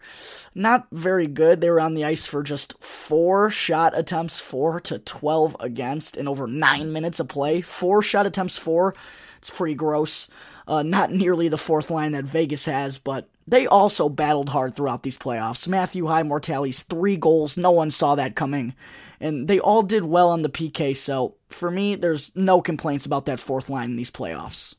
not 0.55 0.87
very 0.93 1.27
good. 1.27 1.61
They 1.61 1.71
were 1.71 1.81
on 1.81 1.95
the 1.95 2.05
ice 2.05 2.27
for 2.27 2.43
just 2.43 2.81
four 2.83 3.51
shot 3.51 3.97
attempts, 3.99 4.41
four 4.41 4.81
to 4.81 4.99
12 4.99 5.57
against 5.61 6.17
in 6.17 6.29
over 6.29 6.47
nine 6.47 6.93
minutes 6.93 7.21
of 7.21 7.29
play. 7.29 7.61
Four 7.61 8.03
shot 8.03 8.27
attempts, 8.27 8.57
four. 8.57 8.95
It's 9.39 9.51
pretty 9.51 9.75
gross. 9.75 10.29
Uh, 10.67 10.83
not 10.83 11.13
nearly 11.13 11.49
the 11.49 11.59
fourth 11.59 11.91
line 11.91 12.13
that 12.13 12.25
Vegas 12.25 12.65
has, 12.65 12.97
but 12.97 13.29
they 13.47 13.67
also 13.67 14.09
battled 14.09 14.49
hard 14.49 14.75
throughout 14.75 15.03
these 15.03 15.19
playoffs. 15.19 15.69
Matthew 15.69 16.07
Highmore 16.07 16.41
tallies 16.41 16.83
three 16.83 17.17
goals. 17.17 17.59
No 17.59 17.71
one 17.71 17.91
saw 17.91 18.15
that 18.15 18.35
coming. 18.35 18.75
And 19.21 19.47
they 19.47 19.59
all 19.59 19.83
did 19.83 20.05
well 20.05 20.31
on 20.31 20.43
the 20.43 20.49
PK, 20.49 20.97
so 20.97 21.35
for 21.49 21.71
me, 21.71 21.95
there's 21.95 22.35
no 22.35 22.61
complaints 22.61 23.07
about 23.07 23.27
that 23.27 23.41
fourth 23.41 23.71
line 23.71 23.91
in 23.91 23.97
these 23.97 24.11
playoffs. 24.11 24.75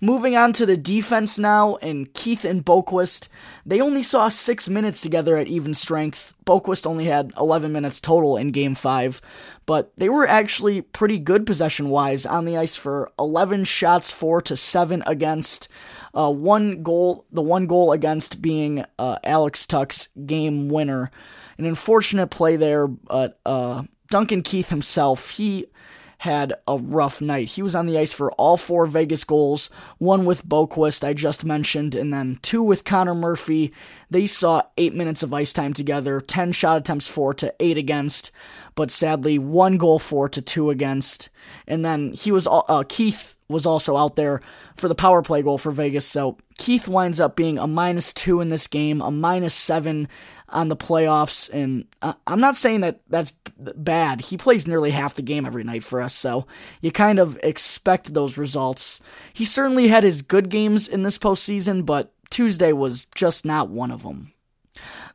Moving 0.00 0.36
on 0.36 0.52
to 0.54 0.66
the 0.66 0.76
defense 0.76 1.38
now, 1.38 1.76
and 1.76 2.12
Keith 2.14 2.44
and 2.44 2.64
Boqvist. 2.64 3.28
they 3.64 3.80
only 3.80 4.02
saw 4.02 4.28
six 4.28 4.68
minutes 4.68 5.00
together 5.00 5.36
at 5.36 5.46
even 5.46 5.74
strength. 5.74 6.34
Boqvist 6.44 6.86
only 6.86 7.06
had 7.06 7.32
11 7.36 7.72
minutes 7.72 8.00
total 8.00 8.36
in 8.36 8.48
Game 8.48 8.74
5, 8.74 9.20
but 9.66 9.92
they 9.96 10.08
were 10.08 10.26
actually 10.26 10.80
pretty 10.80 11.18
good 11.18 11.46
possession 11.46 11.88
wise 11.88 12.26
on 12.26 12.44
the 12.44 12.56
ice 12.56 12.76
for 12.76 13.10
11 13.18 13.64
shots, 13.64 14.10
4 14.10 14.42
to 14.42 14.56
7 14.56 15.02
against. 15.06 15.68
Uh, 16.14 16.30
one 16.30 16.82
goal, 16.82 17.24
the 17.32 17.40
one 17.40 17.66
goal 17.66 17.92
against 17.92 18.42
being 18.42 18.84
uh, 18.98 19.18
Alex 19.24 19.66
Tuch's 19.66 20.08
game 20.26 20.68
winner. 20.68 21.10
An 21.58 21.64
unfortunate 21.64 22.26
play 22.28 22.56
there, 22.56 22.86
but 22.86 23.38
uh, 23.46 23.84
Duncan 24.10 24.42
Keith 24.42 24.68
himself, 24.68 25.30
he 25.30 25.66
had 26.22 26.54
a 26.68 26.76
rough 26.78 27.20
night. 27.20 27.48
He 27.48 27.62
was 27.62 27.74
on 27.74 27.86
the 27.86 27.98
ice 27.98 28.12
for 28.12 28.30
all 28.34 28.56
four 28.56 28.86
Vegas 28.86 29.24
goals, 29.24 29.68
one 29.98 30.24
with 30.24 30.46
Boqvist, 30.46 31.02
I 31.02 31.14
just 31.14 31.44
mentioned, 31.44 31.96
and 31.96 32.14
then 32.14 32.38
two 32.42 32.62
with 32.62 32.84
Connor 32.84 33.16
Murphy. 33.16 33.72
They 34.08 34.26
saw 34.26 34.62
eight 34.76 34.94
minutes 34.94 35.24
of 35.24 35.34
ice 35.34 35.52
time 35.52 35.72
together, 35.72 36.20
10 36.20 36.52
shot 36.52 36.76
attempts, 36.76 37.08
four 37.08 37.34
to 37.34 37.52
eight 37.58 37.76
against, 37.76 38.30
but 38.74 38.90
sadly, 38.90 39.38
one 39.38 39.76
goal, 39.76 39.98
four 39.98 40.28
to 40.28 40.42
two 40.42 40.70
against. 40.70 41.28
And 41.66 41.84
then 41.84 42.12
he 42.12 42.32
was, 42.32 42.48
uh, 42.50 42.84
Keith 42.88 43.36
was 43.48 43.66
also 43.66 43.96
out 43.96 44.16
there 44.16 44.40
for 44.76 44.88
the 44.88 44.94
power 44.94 45.22
play 45.22 45.42
goal 45.42 45.58
for 45.58 45.70
Vegas. 45.70 46.06
So 46.06 46.38
Keith 46.58 46.88
winds 46.88 47.20
up 47.20 47.36
being 47.36 47.58
a 47.58 47.66
minus 47.66 48.12
two 48.12 48.40
in 48.40 48.48
this 48.48 48.66
game, 48.66 49.00
a 49.00 49.10
minus 49.10 49.54
seven 49.54 50.08
on 50.48 50.68
the 50.68 50.76
playoffs. 50.76 51.50
And 51.52 51.86
I'm 52.26 52.40
not 52.40 52.56
saying 52.56 52.80
that 52.80 53.00
that's 53.08 53.32
bad. 53.58 54.20
He 54.20 54.36
plays 54.36 54.66
nearly 54.66 54.90
half 54.90 55.14
the 55.14 55.22
game 55.22 55.46
every 55.46 55.64
night 55.64 55.82
for 55.82 56.00
us, 56.00 56.14
so 56.14 56.46
you 56.80 56.92
kind 56.92 57.18
of 57.18 57.38
expect 57.42 58.14
those 58.14 58.36
results. 58.36 59.00
He 59.32 59.44
certainly 59.44 59.88
had 59.88 60.04
his 60.04 60.22
good 60.22 60.48
games 60.48 60.88
in 60.88 61.02
this 61.02 61.18
postseason, 61.18 61.86
but 61.86 62.12
Tuesday 62.30 62.72
was 62.72 63.06
just 63.14 63.44
not 63.44 63.68
one 63.68 63.90
of 63.90 64.02
them. 64.02 64.32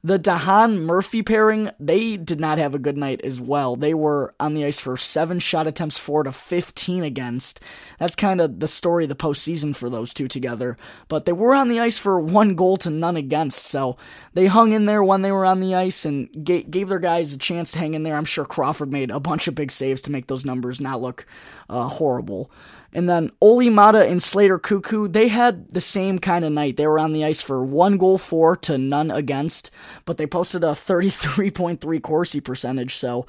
The 0.03 0.19
de 0.19 0.37
Haan 0.37 0.79
Murphy 0.81 1.23
pairing, 1.23 1.71
they 1.79 2.17
did 2.17 2.39
not 2.39 2.57
have 2.57 2.75
a 2.75 2.79
good 2.79 2.97
night 2.97 3.21
as 3.23 3.41
well. 3.41 3.75
They 3.75 3.93
were 3.93 4.35
on 4.39 4.53
the 4.53 4.63
ice 4.65 4.79
for 4.79 4.95
seven 4.95 5.39
shot 5.39 5.67
attempts, 5.67 5.97
four 5.97 6.23
to 6.23 6.31
15 6.31 7.03
against. 7.03 7.59
That's 7.99 8.15
kind 8.15 8.39
of 8.39 8.59
the 8.59 8.67
story 8.67 9.05
of 9.05 9.09
the 9.09 9.15
postseason 9.15 9.75
for 9.75 9.89
those 9.89 10.13
two 10.13 10.27
together. 10.27 10.77
But 11.07 11.25
they 11.25 11.31
were 11.31 11.53
on 11.53 11.67
the 11.69 11.79
ice 11.79 11.97
for 11.97 12.19
one 12.19 12.55
goal 12.55 12.77
to 12.77 12.89
none 12.89 13.17
against, 13.17 13.63
so 13.63 13.97
they 14.33 14.45
hung 14.45 14.71
in 14.71 14.85
there 14.85 15.03
when 15.03 15.23
they 15.23 15.31
were 15.31 15.45
on 15.45 15.59
the 15.59 15.75
ice 15.75 16.05
and 16.05 16.29
gave 16.43 16.89
their 16.89 16.99
guys 16.99 17.33
a 17.33 17.37
chance 17.37 17.71
to 17.71 17.79
hang 17.79 17.93
in 17.93 18.03
there. 18.03 18.15
I'm 18.15 18.25
sure 18.25 18.45
Crawford 18.45 18.91
made 18.91 19.11
a 19.11 19.19
bunch 19.19 19.47
of 19.47 19.55
big 19.55 19.71
saves 19.71 20.01
to 20.03 20.11
make 20.11 20.27
those 20.27 20.45
numbers 20.45 20.79
not 20.79 21.01
look 21.01 21.25
uh, 21.69 21.87
horrible. 21.87 22.51
And 22.97 23.07
then 23.07 23.29
Olli 23.41 23.69
Maatta 23.69 24.09
and 24.09 24.23
Slater 24.23 24.57
Koekkoek, 24.57 25.13
they 25.13 25.27
had 25.27 25.71
the 25.71 25.79
same 25.79 26.17
kind 26.17 26.43
of 26.43 26.51
night. 26.51 26.77
They 26.77 26.87
were 26.87 26.97
on 26.97 27.13
the 27.13 27.23
ice 27.23 27.43
for 27.43 27.63
one 27.63 27.99
goal 27.99 28.17
for 28.17 28.55
to 28.55 28.79
none 28.79 29.11
against, 29.11 29.69
but 30.05 30.17
they 30.17 30.25
posted 30.25 30.63
a 30.63 30.71
33.3 30.71 32.01
Corsi 32.01 32.41
percentage, 32.41 32.95
so 32.95 33.27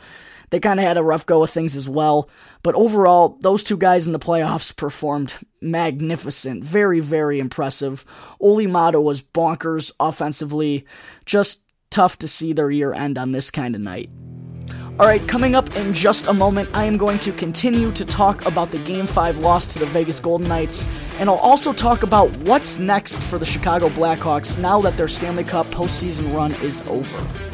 they 0.48 0.59
kind 0.59 0.81
of 0.81 0.87
had 0.87 0.96
a 0.96 1.02
rough 1.02 1.26
go 1.26 1.42
of 1.42 1.50
things 1.50 1.76
as 1.76 1.87
well. 1.87 2.31
But 2.62 2.76
overall, 2.76 3.37
those 3.42 3.62
two 3.62 3.76
guys 3.76 4.07
in 4.07 4.14
the 4.14 4.18
playoffs 4.18 4.74
performed 4.74 5.35
magnificent. 5.61 6.64
Very, 6.64 7.00
very 7.00 7.38
impressive. 7.38 8.07
Olli 8.40 8.66
Maatta 8.66 9.02
was 9.02 9.20
bonkers 9.20 9.92
offensively. 10.00 10.87
Just 11.26 11.61
tough 11.90 12.16
to 12.20 12.26
see 12.26 12.54
their 12.54 12.70
year 12.70 12.94
end 12.94 13.18
on 13.18 13.33
this 13.33 13.50
kind 13.50 13.74
of 13.74 13.83
night. 13.83 14.09
Alright, 15.00 15.28
coming 15.28 15.54
up 15.54 15.76
in 15.76 15.94
just 15.94 16.26
a 16.26 16.32
moment, 16.32 16.70
I 16.74 16.82
am 16.82 16.96
going 16.96 17.20
to 17.20 17.30
continue 17.30 17.92
to 17.92 18.04
talk 18.04 18.44
about 18.46 18.72
the 18.72 18.78
Game 18.78 19.06
5 19.06 19.38
loss 19.38 19.72
to 19.72 19.78
the 19.78 19.87
Vegas 19.87 20.18
Golden 20.18 20.48
Knights, 20.48 20.88
and 21.20 21.30
I'll 21.30 21.37
also 21.37 21.72
talk 21.72 22.02
about 22.02 22.32
what's 22.38 22.80
next 22.80 23.22
for 23.22 23.38
the 23.38 23.46
Chicago 23.46 23.90
Blackhawks 23.90 24.58
now 24.58 24.80
that 24.80 24.96
their 24.96 25.06
Stanley 25.06 25.44
Cup 25.44 25.66
postseason 25.66 26.34
run 26.34 26.50
is 26.64 26.80
over. 26.88 27.47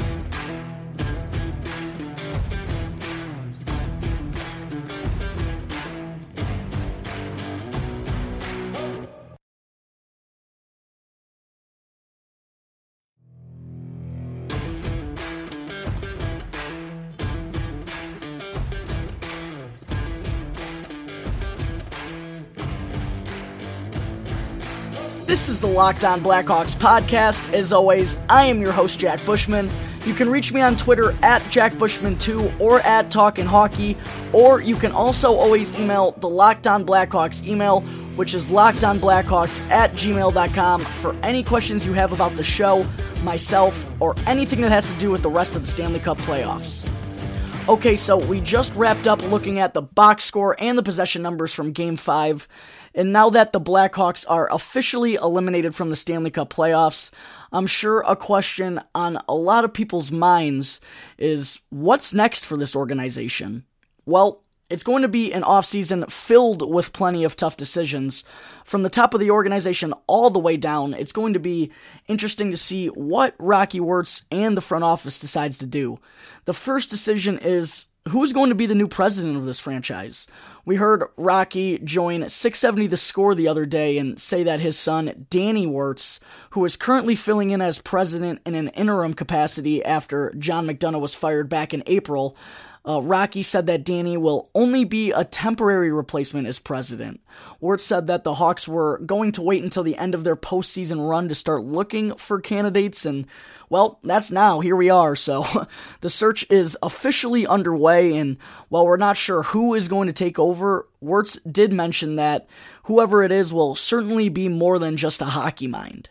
Locked 25.75 26.05
On 26.05 26.21
Blackhawks 26.21 26.77
podcast. 26.77 27.53
As 27.53 27.73
always, 27.73 28.17
I 28.29 28.45
am 28.45 28.61
your 28.61 28.71
host, 28.71 29.01
Jack 29.01 29.25
Bushman. 29.27 29.69
You 30.07 30.15
can 30.15 30.31
reach 30.31 30.53
me 30.53 30.61
on 30.61 30.77
Twitter 30.77 31.11
at 31.23 31.43
JackBushman2 31.43 32.61
or 32.61 32.81
at 32.81 33.11
Talkin' 33.11 33.47
Hockey, 33.47 33.97
or 34.33 34.61
you 34.61 34.77
can 34.77 34.93
also 34.93 35.35
always 35.35 35.73
email 35.75 36.13
the 36.13 36.29
Locked 36.29 36.69
On 36.69 36.87
Blackhawks 36.87 37.45
email, 37.45 37.81
which 38.15 38.35
is 38.35 38.47
lockedonblackhawks 38.47 39.69
at 39.71 39.91
gmail.com 39.95 40.81
for 40.81 41.17
any 41.25 41.43
questions 41.43 41.85
you 41.85 41.93
have 41.95 42.13
about 42.13 42.33
the 42.37 42.45
show, 42.45 42.87
myself, 43.25 43.89
or 43.99 44.15
anything 44.27 44.61
that 44.61 44.71
has 44.71 44.87
to 44.87 44.99
do 44.99 45.11
with 45.11 45.23
the 45.23 45.31
rest 45.31 45.57
of 45.57 45.63
the 45.63 45.69
Stanley 45.69 45.99
Cup 45.99 46.19
playoffs. 46.19 46.89
Okay, 47.67 47.97
so 47.97 48.19
we 48.19 48.41
just 48.41 48.75
wrapped 48.75 49.07
up 49.07 49.23
looking 49.23 49.59
at 49.59 49.75
the 49.75 49.83
box 49.83 50.23
score 50.23 50.55
and 50.61 50.79
the 50.79 50.83
possession 50.83 51.23
numbers 51.23 51.53
from 51.53 51.73
Game 51.73 51.97
5. 51.97 52.47
And 52.95 53.13
now 53.13 53.29
that 53.31 53.53
the 53.53 53.61
Blackhawks 53.61 54.25
are 54.29 54.53
officially 54.53 55.15
eliminated 55.15 55.75
from 55.75 55.91
the 55.91 55.97
Stanley 55.97 56.31
Cup 56.31 56.53
playoffs, 56.53 57.11
I'm 57.53 57.67
sure 57.67 58.01
a 58.03 58.15
question 58.15 58.81
on 58.95 59.21
a 59.29 59.35
lot 59.35 59.65
of 59.65 59.73
people's 59.73 60.13
minds 60.13 60.81
is 61.19 61.61
what's 61.71 62.15
next 62.15 62.47
for 62.47 62.57
this 62.57 62.77
organization? 62.77 63.65
Well, 64.07 64.43
it's 64.71 64.83
going 64.83 65.03
to 65.03 65.09
be 65.09 65.33
an 65.33 65.43
offseason 65.43 66.11
filled 66.11 66.69
with 66.69 66.93
plenty 66.93 67.23
of 67.23 67.37
tough 67.37 67.57
decisions. 67.57 68.25
From 68.65 68.83
the 68.83 68.89
top 68.89 69.13
of 69.13 69.21
the 69.21 69.31
organization 69.31 69.93
all 70.07 70.31
the 70.31 70.39
way 70.39 70.57
down, 70.57 70.95
it's 70.95 71.13
going 71.13 71.35
to 71.35 71.39
be 71.39 71.71
interesting 72.09 72.51
to 72.51 72.57
see 72.57 72.87
what 72.89 73.35
Rocky 73.39 73.79
Wirtz 73.79 74.23
and 74.31 74.57
the 74.57 74.63
front 74.63 74.85
office 74.85 75.19
decides 75.19 75.59
to 75.59 75.67
do. 75.67 75.99
The 76.47 76.55
first 76.55 76.91
decision 76.91 77.39
is 77.39 77.87
who's 78.09 78.33
going 78.33 78.49
to 78.49 78.55
be 78.55 78.67
the 78.67 78.75
new 78.75 78.89
president 78.89 79.37
of 79.37 79.45
this 79.47 79.61
franchise? 79.61 80.27
We 80.67 80.77
heard 80.77 81.05
Rocky 81.19 81.79
join 81.79 82.27
670 82.27 82.87
The 82.87 82.97
Score 82.97 83.35
the 83.35 83.49
other 83.49 83.67
day 83.67 83.99
and 83.99 84.19
say 84.19 84.43
that 84.45 84.61
his 84.61 84.79
son, 84.79 85.27
Danny 85.29 85.67
Wirtz, 85.67 86.21
who 86.51 86.65
is 86.65 86.75
currently 86.77 87.15
filling 87.15 87.51
in 87.51 87.61
as 87.61 87.79
president 87.79 88.41
in 88.47 88.55
an 88.55 88.69
interim 88.69 89.13
capacity 89.13 89.85
after 89.85 90.33
John 90.39 90.67
McDonough 90.67 91.03
was 91.03 91.15
fired 91.15 91.51
back 91.51 91.75
in 91.75 91.83
April, 91.87 92.35
uh, 92.87 93.01
Rocky 93.01 93.43
said 93.43 93.67
that 93.67 93.85
Danny 93.85 94.17
will 94.17 94.51
only 94.55 94.85
be 94.85 95.11
a 95.11 95.25
temporary 95.25 95.91
replacement 95.91 96.47
as 96.47 96.59
president. 96.59 97.21
Wirtz 97.59 97.85
said 97.85 98.07
that 98.09 98.25
the 98.25 98.35
Hawks 98.35 98.69
were 98.69 98.99
going 98.99 99.33
to 99.33 99.43
wait 99.43 99.65
until 99.65 99.83
the 99.83 99.97
end 99.97 100.15
of 100.15 100.23
their 100.23 100.37
postseason 100.37 101.09
run 101.09 101.29
to 101.29 101.35
start 101.35 101.63
looking 101.63 102.15
for 102.17 102.41
candidates, 102.41 103.07
and 103.07 103.27
well, 103.71 103.99
that's 104.05 104.31
now. 104.31 104.61
Here 104.61 104.77
we 104.77 104.91
are. 104.91 105.17
So 105.17 105.67
the 106.03 106.11
search 106.11 106.45
is 106.51 106.77
officially 106.83 107.47
underway, 107.47 108.17
and 108.19 108.37
while 108.69 108.85
we're 108.85 108.99
not 108.99 109.17
sure 109.17 109.45
who 109.45 109.73
is 109.73 109.89
going 109.89 110.07
to 110.09 110.13
take 110.13 110.39
over, 110.39 110.87
Wirtz 111.01 111.39
did 111.51 111.73
mention 111.73 112.17
that 112.17 112.47
whoever 112.85 113.23
it 113.23 113.33
is 113.33 113.51
will 113.51 113.75
certainly 113.75 114.29
be 114.29 114.49
more 114.49 114.79
than 114.79 114.99
just 114.99 115.23
a 115.23 115.27
hockey 115.27 115.67
mind. 115.67 116.11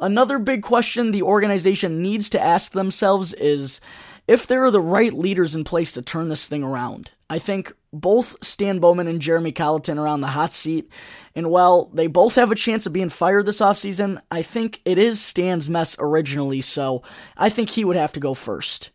Another 0.00 0.38
big 0.38 0.62
question 0.62 1.10
the 1.10 1.22
organization 1.22 2.00
needs 2.00 2.30
to 2.30 2.42
ask 2.42 2.72
themselves 2.72 3.32
is 3.34 3.80
if 4.28 4.46
there 4.46 4.62
are 4.64 4.70
the 4.70 4.80
right 4.80 5.12
leaders 5.12 5.56
in 5.56 5.64
place 5.64 5.92
to 5.92 6.02
turn 6.02 6.28
this 6.28 6.46
thing 6.46 6.62
around. 6.62 7.10
I 7.30 7.38
think 7.38 7.72
both 7.92 8.36
Stan 8.44 8.78
Bowman 8.78 9.08
and 9.08 9.22
Jeremy 9.22 9.52
Colliton 9.52 9.98
are 9.98 10.06
on 10.06 10.20
the 10.20 10.28
hot 10.28 10.52
seat, 10.52 10.90
and 11.34 11.50
while 11.50 11.86
they 11.86 12.06
both 12.06 12.34
have 12.34 12.52
a 12.52 12.54
chance 12.54 12.86
of 12.86 12.92
being 12.92 13.08
fired 13.08 13.46
this 13.46 13.60
offseason, 13.60 14.20
I 14.30 14.42
think 14.42 14.82
it 14.84 14.98
is 14.98 15.20
Stan's 15.20 15.70
mess 15.70 15.96
originally, 15.98 16.60
so 16.60 17.02
I 17.36 17.48
think 17.48 17.70
he 17.70 17.84
would 17.84 17.96
have 17.96 18.12
to 18.12 18.20
go 18.20 18.34
first. 18.34 18.90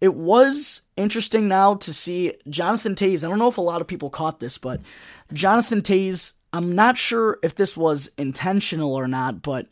It 0.00 0.14
was 0.14 0.82
interesting 0.98 1.48
now 1.48 1.76
to 1.76 1.94
see 1.94 2.34
Jonathan 2.48 2.94
Toews. 2.94 3.24
I 3.24 3.28
don't 3.30 3.38
know 3.38 3.48
if 3.48 3.58
a 3.58 3.62
lot 3.62 3.80
of 3.80 3.86
people 3.86 4.10
caught 4.10 4.40
this, 4.40 4.58
but 4.58 4.80
Jonathan 5.32 5.80
Toews, 5.80 6.32
I'm 6.52 6.74
not 6.74 6.98
sure 6.98 7.38
if 7.42 7.54
this 7.54 7.74
was 7.74 8.10
intentional 8.18 8.94
or 8.94 9.08
not, 9.08 9.40
but 9.40 9.68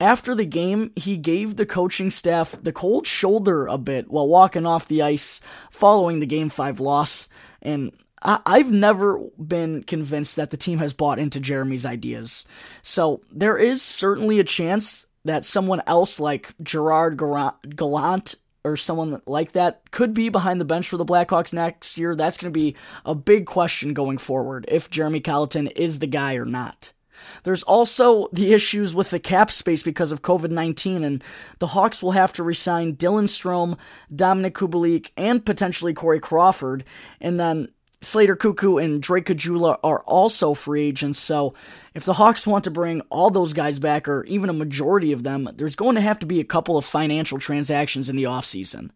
after 0.00 0.34
the 0.34 0.44
game, 0.44 0.92
he 0.96 1.16
gave 1.16 1.56
the 1.56 1.66
coaching 1.66 2.10
staff 2.10 2.54
the 2.62 2.72
cold 2.72 3.06
shoulder 3.06 3.66
a 3.66 3.78
bit 3.78 4.10
while 4.10 4.28
walking 4.28 4.66
off 4.66 4.88
the 4.88 5.02
ice 5.02 5.40
following 5.70 6.20
the 6.20 6.26
Game 6.26 6.50
5 6.50 6.80
loss. 6.80 7.28
And 7.62 7.92
I- 8.22 8.58
have 8.58 8.72
never 8.72 9.18
been 9.38 9.82
convinced 9.82 10.36
that 10.36 10.50
the 10.50 10.56
team 10.56 10.78
has 10.78 10.92
bought 10.92 11.18
into 11.18 11.40
Jeremy's 11.40 11.86
ideas. 11.86 12.44
So 12.82 13.20
there 13.30 13.56
is 13.56 13.82
certainly 13.82 14.38
a 14.38 14.44
chance 14.44 15.06
that 15.24 15.44
someone 15.44 15.82
else 15.86 16.20
like 16.20 16.54
Gerard 16.62 17.18
Gallant 17.18 18.34
or 18.64 18.76
someone 18.76 19.22
like 19.26 19.52
that 19.52 19.90
could 19.92 20.12
be 20.12 20.28
behind 20.28 20.60
the 20.60 20.64
bench 20.64 20.88
for 20.88 20.96
the 20.96 21.04
Blackhawks 21.04 21.52
next 21.52 21.96
year. 21.96 22.16
That's 22.16 22.36
going 22.36 22.52
to 22.52 22.58
be 22.58 22.74
a 23.04 23.14
big 23.14 23.46
question 23.46 23.94
going 23.94 24.18
forward 24.18 24.64
if 24.68 24.90
Jeremy 24.90 25.20
Colliton 25.20 25.68
is 25.68 26.00
the 26.00 26.06
guy 26.06 26.34
or 26.34 26.44
not. 26.44 26.92
There's 27.42 27.62
also 27.62 28.28
the 28.32 28.52
issues 28.52 28.94
with 28.94 29.10
the 29.10 29.18
cap 29.18 29.50
space 29.50 29.82
because 29.82 30.12
of 30.12 30.22
COVID 30.22 30.50
19, 30.50 31.04
and 31.04 31.22
the 31.58 31.68
Hawks 31.68 32.02
will 32.02 32.12
have 32.12 32.32
to 32.34 32.42
resign 32.42 32.96
Dylan 32.96 33.24
Strome, 33.24 33.76
Dominik 34.14 34.52
Kubalik, 34.52 35.10
and 35.16 35.44
potentially 35.44 35.94
Corey 35.94 36.20
Crawford. 36.20 36.84
And 37.20 37.38
then 37.38 37.68
Slater 38.02 38.36
Koekkoek 38.36 38.84
and 38.84 39.02
Drake 39.02 39.26
Caggiula 39.26 39.78
are 39.82 40.00
also 40.00 40.54
free 40.54 40.86
agents, 40.86 41.18
so 41.18 41.54
if 41.94 42.04
the 42.04 42.12
Hawks 42.12 42.46
want 42.46 42.64
to 42.64 42.70
bring 42.70 43.00
all 43.08 43.30
those 43.30 43.54
guys 43.54 43.78
back, 43.78 44.06
or 44.06 44.22
even 44.24 44.50
a 44.50 44.52
majority 44.52 45.12
of 45.12 45.22
them, 45.22 45.48
there's 45.56 45.76
going 45.76 45.94
to 45.94 46.02
have 46.02 46.18
to 46.18 46.26
be 46.26 46.38
a 46.38 46.44
couple 46.44 46.76
of 46.76 46.84
financial 46.84 47.38
transactions 47.38 48.10
in 48.10 48.16
the 48.16 48.24
offseason. 48.24 48.90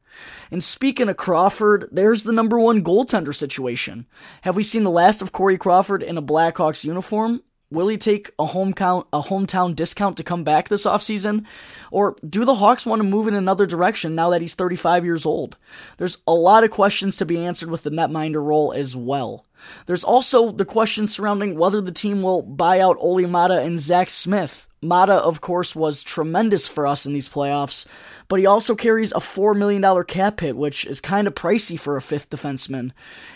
And 0.51 0.63
speaking 0.63 1.09
of 1.09 1.17
Crawford, 1.17 1.89
there's 1.91 2.25
the 2.25 2.33
number 2.33 2.59
one 2.59 2.85
goaltender 2.85 3.35
situation. 3.35 4.07
Have 4.43 4.55
we 4.55 4.63
seen 4.63 4.83
the 4.83 4.91
last 4.91 5.23
of 5.23 5.33
Corey 5.33 5.57
Crawford 5.57 6.03
in 6.03 6.19
a 6.19 6.23
Blackhawks 6.23 6.85
uniform? 6.85 7.43
Will 7.73 7.87
he 7.87 7.97
take 7.97 8.31
a 8.39 8.47
hometown 8.47 9.07
a 9.13 9.23
hometown 9.23 9.77
discount 9.77 10.17
to 10.17 10.25
come 10.25 10.43
back 10.43 10.69
this 10.69 10.85
offseason? 10.85 11.45
Or 11.93 12.17
do 12.29 12.45
the 12.45 12.57
Hawks 12.57 12.85
want 12.85 13.01
to 13.01 13.09
move 13.09 13.29
in 13.29 13.35
another 13.35 13.65
direction 13.65 14.15
now 14.17 14.31
that 14.31 14.41
he's 14.41 14.57
35 14.57 15.05
years 15.05 15.25
old? 15.25 15.57
There's 15.97 16.19
a 16.27 16.33
lot 16.33 16.65
of 16.65 16.71
questions 16.71 17.17
to 17.17 17.25
be 17.25 17.39
answered 17.45 17.71
with 17.71 17.85
the 17.85 17.91
netminder 17.91 18.45
role 18.45 18.73
as 18.73 18.97
well. 18.97 19.47
There's 19.87 20.05
also 20.05 20.53
the 20.53 20.65
question 20.65 21.07
surrounding 21.07 21.57
whether 21.57 21.81
the 21.81 21.93
team 21.93 22.23
will 22.23 22.43
buy 22.43 22.81
out 22.81 22.97
Olli 22.99 23.27
Maatta 23.27 23.61
and 23.61 23.79
Zach 23.79 24.11
Smith. 24.11 24.67
Maatta, 24.83 25.13
of 25.13 25.43
course, 25.43 25.77
was 25.77 26.03
tremendous 26.03 26.67
for 26.67 26.87
us 26.87 27.05
in 27.05 27.13
these 27.13 27.29
playoffs, 27.29 27.85
but 28.29 28.39
he 28.39 28.47
also 28.47 28.75
carries 28.75 29.13
a 29.13 29.17
$4 29.17 29.55
million 29.55 30.05
cap 30.05 30.41
hit, 30.41 30.57
which 30.57 30.87
is 30.87 31.03
kind 31.03 31.27
of 31.27 31.35
pricey 31.35 31.79
for 31.79 31.97
a 31.97 32.03
fifth 32.03 32.31
defenseman. 32.31 32.93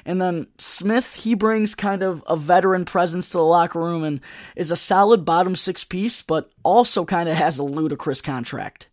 And 0.07 0.23
then 0.23 0.47
Smith, 0.57 1.17
he 1.17 1.35
brings 1.35 1.75
kind 1.75 2.03
of 2.03 2.25
a 2.27 2.37
veteran 2.37 2.87
presence 2.87 3.29
to 3.31 3.37
the 3.37 3.45
locker 3.45 3.79
room 3.79 4.05
and 4.05 4.21
is 4.57 4.71
a 4.71 4.77
solid 4.77 5.27
bottom 5.27 5.55
six 5.55 5.85
piece, 5.85 6.23
but 6.23 6.51
also 6.63 7.05
kind 7.05 7.29
of 7.29 7.37
has 7.37 7.59
a 7.59 7.63
ludicrous 7.63 8.23
contract. 8.23 8.89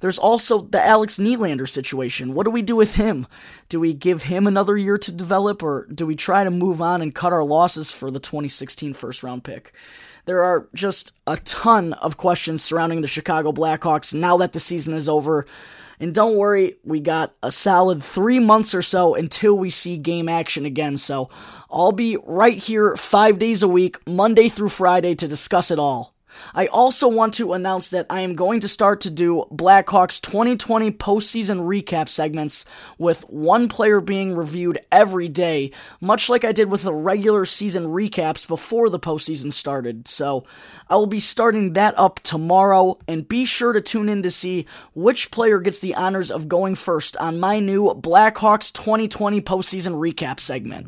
There's 0.00 0.18
also 0.18 0.62
the 0.62 0.84
Alex 0.84 1.18
Nylander 1.18 1.68
situation. 1.68 2.34
What 2.34 2.44
do 2.44 2.50
we 2.50 2.62
do 2.62 2.76
with 2.76 2.96
him? 2.96 3.26
Do 3.68 3.80
we 3.80 3.92
give 3.92 4.24
him 4.24 4.46
another 4.46 4.76
year 4.76 4.98
to 4.98 5.12
develop, 5.12 5.62
or 5.62 5.86
do 5.92 6.06
we 6.06 6.16
try 6.16 6.44
to 6.44 6.50
move 6.50 6.82
on 6.82 7.02
and 7.02 7.14
cut 7.14 7.32
our 7.32 7.44
losses 7.44 7.90
for 7.90 8.10
the 8.10 8.20
2016 8.20 8.94
first 8.94 9.22
round 9.22 9.44
pick? 9.44 9.72
There 10.24 10.44
are 10.44 10.68
just 10.74 11.12
a 11.26 11.36
ton 11.38 11.94
of 11.94 12.16
questions 12.16 12.62
surrounding 12.62 13.00
the 13.00 13.08
Chicago 13.08 13.50
Blackhawks 13.50 14.14
now 14.14 14.36
that 14.36 14.52
the 14.52 14.60
season 14.60 14.94
is 14.94 15.08
over. 15.08 15.46
And 15.98 16.14
don't 16.14 16.36
worry, 16.36 16.76
we 16.84 17.00
got 17.00 17.34
a 17.42 17.52
solid 17.52 18.02
three 18.02 18.38
months 18.38 18.74
or 18.74 18.82
so 18.82 19.14
until 19.14 19.54
we 19.54 19.70
see 19.70 19.96
game 19.96 20.28
action 20.28 20.64
again. 20.64 20.96
So 20.96 21.28
I'll 21.70 21.92
be 21.92 22.16
right 22.16 22.58
here 22.58 22.96
five 22.96 23.38
days 23.38 23.62
a 23.62 23.68
week, 23.68 23.98
Monday 24.06 24.48
through 24.48 24.70
Friday, 24.70 25.14
to 25.16 25.28
discuss 25.28 25.70
it 25.70 25.78
all. 25.78 26.11
I 26.54 26.66
also 26.66 27.08
want 27.08 27.34
to 27.34 27.52
announce 27.52 27.90
that 27.90 28.06
I 28.10 28.20
am 28.20 28.34
going 28.34 28.60
to 28.60 28.68
start 28.68 29.00
to 29.02 29.10
do 29.10 29.46
Blackhawks 29.50 30.20
2020 30.20 30.90
postseason 30.92 31.60
recap 31.66 32.08
segments 32.08 32.64
with 32.98 33.28
one 33.28 33.68
player 33.68 34.00
being 34.00 34.36
reviewed 34.36 34.80
every 34.90 35.28
day, 35.28 35.70
much 36.00 36.28
like 36.28 36.44
I 36.44 36.52
did 36.52 36.70
with 36.70 36.82
the 36.82 36.94
regular 36.94 37.46
season 37.46 37.86
recaps 37.86 38.46
before 38.46 38.88
the 38.90 39.00
postseason 39.00 39.52
started. 39.52 40.08
So 40.08 40.44
I 40.88 40.96
will 40.96 41.06
be 41.06 41.20
starting 41.20 41.72
that 41.74 41.98
up 41.98 42.20
tomorrow, 42.20 42.98
and 43.08 43.28
be 43.28 43.44
sure 43.44 43.72
to 43.72 43.80
tune 43.80 44.08
in 44.08 44.22
to 44.22 44.30
see 44.30 44.66
which 44.94 45.30
player 45.30 45.58
gets 45.60 45.80
the 45.80 45.94
honors 45.94 46.30
of 46.30 46.48
going 46.48 46.74
first 46.74 47.16
on 47.16 47.40
my 47.40 47.60
new 47.60 47.84
Blackhawks 47.94 48.72
2020 48.72 49.40
postseason 49.40 49.94
recap 49.94 50.40
segment. 50.40 50.86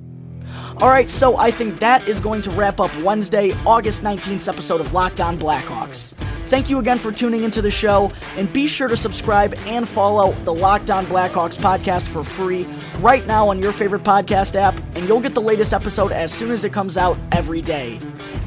Alright, 0.80 1.10
so 1.10 1.36
I 1.36 1.50
think 1.50 1.80
that 1.80 2.06
is 2.08 2.20
going 2.20 2.42
to 2.42 2.50
wrap 2.50 2.80
up 2.80 2.90
Wednesday, 3.02 3.52
August 3.64 4.02
19th 4.02 4.48
episode 4.48 4.80
of 4.80 4.92
Locked 4.92 5.20
On 5.20 5.38
Blackhawks. 5.38 6.14
Thank 6.48 6.68
you 6.68 6.78
again 6.78 6.98
for 6.98 7.10
tuning 7.10 7.42
into 7.42 7.62
the 7.62 7.70
show, 7.70 8.12
and 8.36 8.52
be 8.52 8.66
sure 8.66 8.88
to 8.88 8.96
subscribe 8.96 9.54
and 9.66 9.88
follow 9.88 10.32
the 10.44 10.54
Locked 10.54 10.90
On 10.90 11.06
Blackhawks 11.06 11.58
podcast 11.58 12.06
for 12.06 12.22
free 12.22 12.64
right 13.00 13.26
now 13.26 13.48
on 13.48 13.60
your 13.60 13.72
favorite 13.72 14.02
podcast 14.02 14.54
app, 14.54 14.78
and 14.94 15.08
you'll 15.08 15.20
get 15.20 15.34
the 15.34 15.40
latest 15.40 15.72
episode 15.72 16.12
as 16.12 16.32
soon 16.32 16.50
as 16.50 16.64
it 16.64 16.72
comes 16.72 16.96
out 16.96 17.16
every 17.32 17.62
day. 17.62 17.98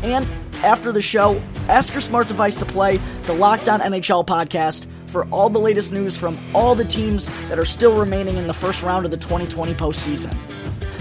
And 0.03 0.27
after 0.63 0.91
the 0.91 1.01
show, 1.01 1.41
ask 1.69 1.91
your 1.93 2.01
smart 2.01 2.27
device 2.27 2.55
to 2.55 2.65
play 2.65 2.97
the 3.23 3.33
Locked 3.33 3.67
On 3.67 3.79
NHL 3.79 4.25
podcast 4.25 4.87
for 5.07 5.25
all 5.29 5.49
the 5.49 5.59
latest 5.59 5.91
news 5.91 6.17
from 6.17 6.37
all 6.55 6.75
the 6.75 6.85
teams 6.85 7.29
that 7.49 7.57
are 7.57 7.65
still 7.65 7.97
remaining 7.97 8.37
in 8.37 8.47
the 8.47 8.53
first 8.53 8.83
round 8.83 9.05
of 9.05 9.11
the 9.11 9.17
2020 9.17 9.73
postseason. 9.73 10.35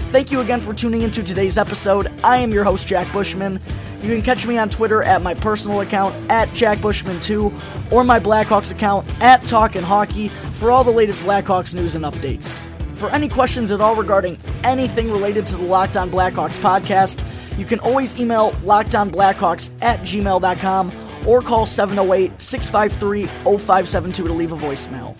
Thank 0.09 0.31
you 0.31 0.39
again 0.39 0.61
for 0.61 0.73
tuning 0.73 1.01
into 1.01 1.21
today's 1.21 1.57
episode. 1.57 2.09
I 2.23 2.37
am 2.37 2.53
your 2.53 2.63
host, 2.63 2.87
Jack 2.87 3.11
Bushman. 3.11 3.59
You 4.01 4.09
can 4.09 4.21
catch 4.21 4.47
me 4.47 4.57
on 4.57 4.69
Twitter 4.69 5.03
at 5.03 5.21
my 5.21 5.33
personal 5.33 5.81
account 5.81 6.15
at 6.31 6.47
JackBushman2 6.49 7.91
or 7.91 8.05
my 8.05 8.17
Blackhawks 8.17 8.71
account 8.71 9.05
at 9.21 9.43
Talkin' 9.43 9.83
Hockey 9.83 10.29
for 10.59 10.71
all 10.71 10.85
the 10.85 10.91
latest 10.91 11.21
Blackhawks 11.23 11.75
news 11.75 11.93
and 11.93 12.05
updates. 12.05 12.47
For 12.95 13.09
any 13.09 13.27
questions 13.27 13.69
at 13.69 13.81
all 13.81 13.95
regarding 13.95 14.37
anything 14.63 15.11
related 15.11 15.45
to 15.47 15.57
the 15.57 15.65
Locked 15.65 15.97
On 15.97 16.09
Blackhawks 16.09 16.57
podcast, 16.57 17.21
you 17.59 17.65
can 17.65 17.79
always 17.79 18.17
email 18.17 18.51
lockedonblackhawks 18.63 19.71
at 19.81 19.99
gmail.com 19.99 21.09
or 21.27 21.41
call 21.41 21.65
708 21.65 22.41
653 22.41 23.25
0572 23.25 24.27
to 24.27 24.33
leave 24.33 24.53
a 24.53 24.55
voicemail. 24.55 25.17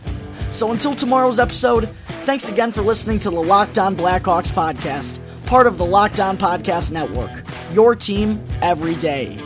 So 0.52 0.72
until 0.72 0.96
tomorrow's 0.96 1.40
episode, 1.40 1.90
thanks 2.28 2.50
again 2.50 2.74
for 2.74 2.82
listening 2.82 3.18
to 3.18 3.30
the 3.30 3.42
Locked 3.42 3.80
On 3.80 3.96
Blackhawks 3.96 4.52
podcast, 4.52 5.18
part 5.46 5.66
of 5.66 5.78
the 5.78 5.86
Locked 5.86 6.20
On 6.20 6.38
Podcast 6.38 6.92
Network. 6.92 7.32
Your 7.72 7.96
team 7.96 8.44
every 8.62 8.96
day. 8.96 9.38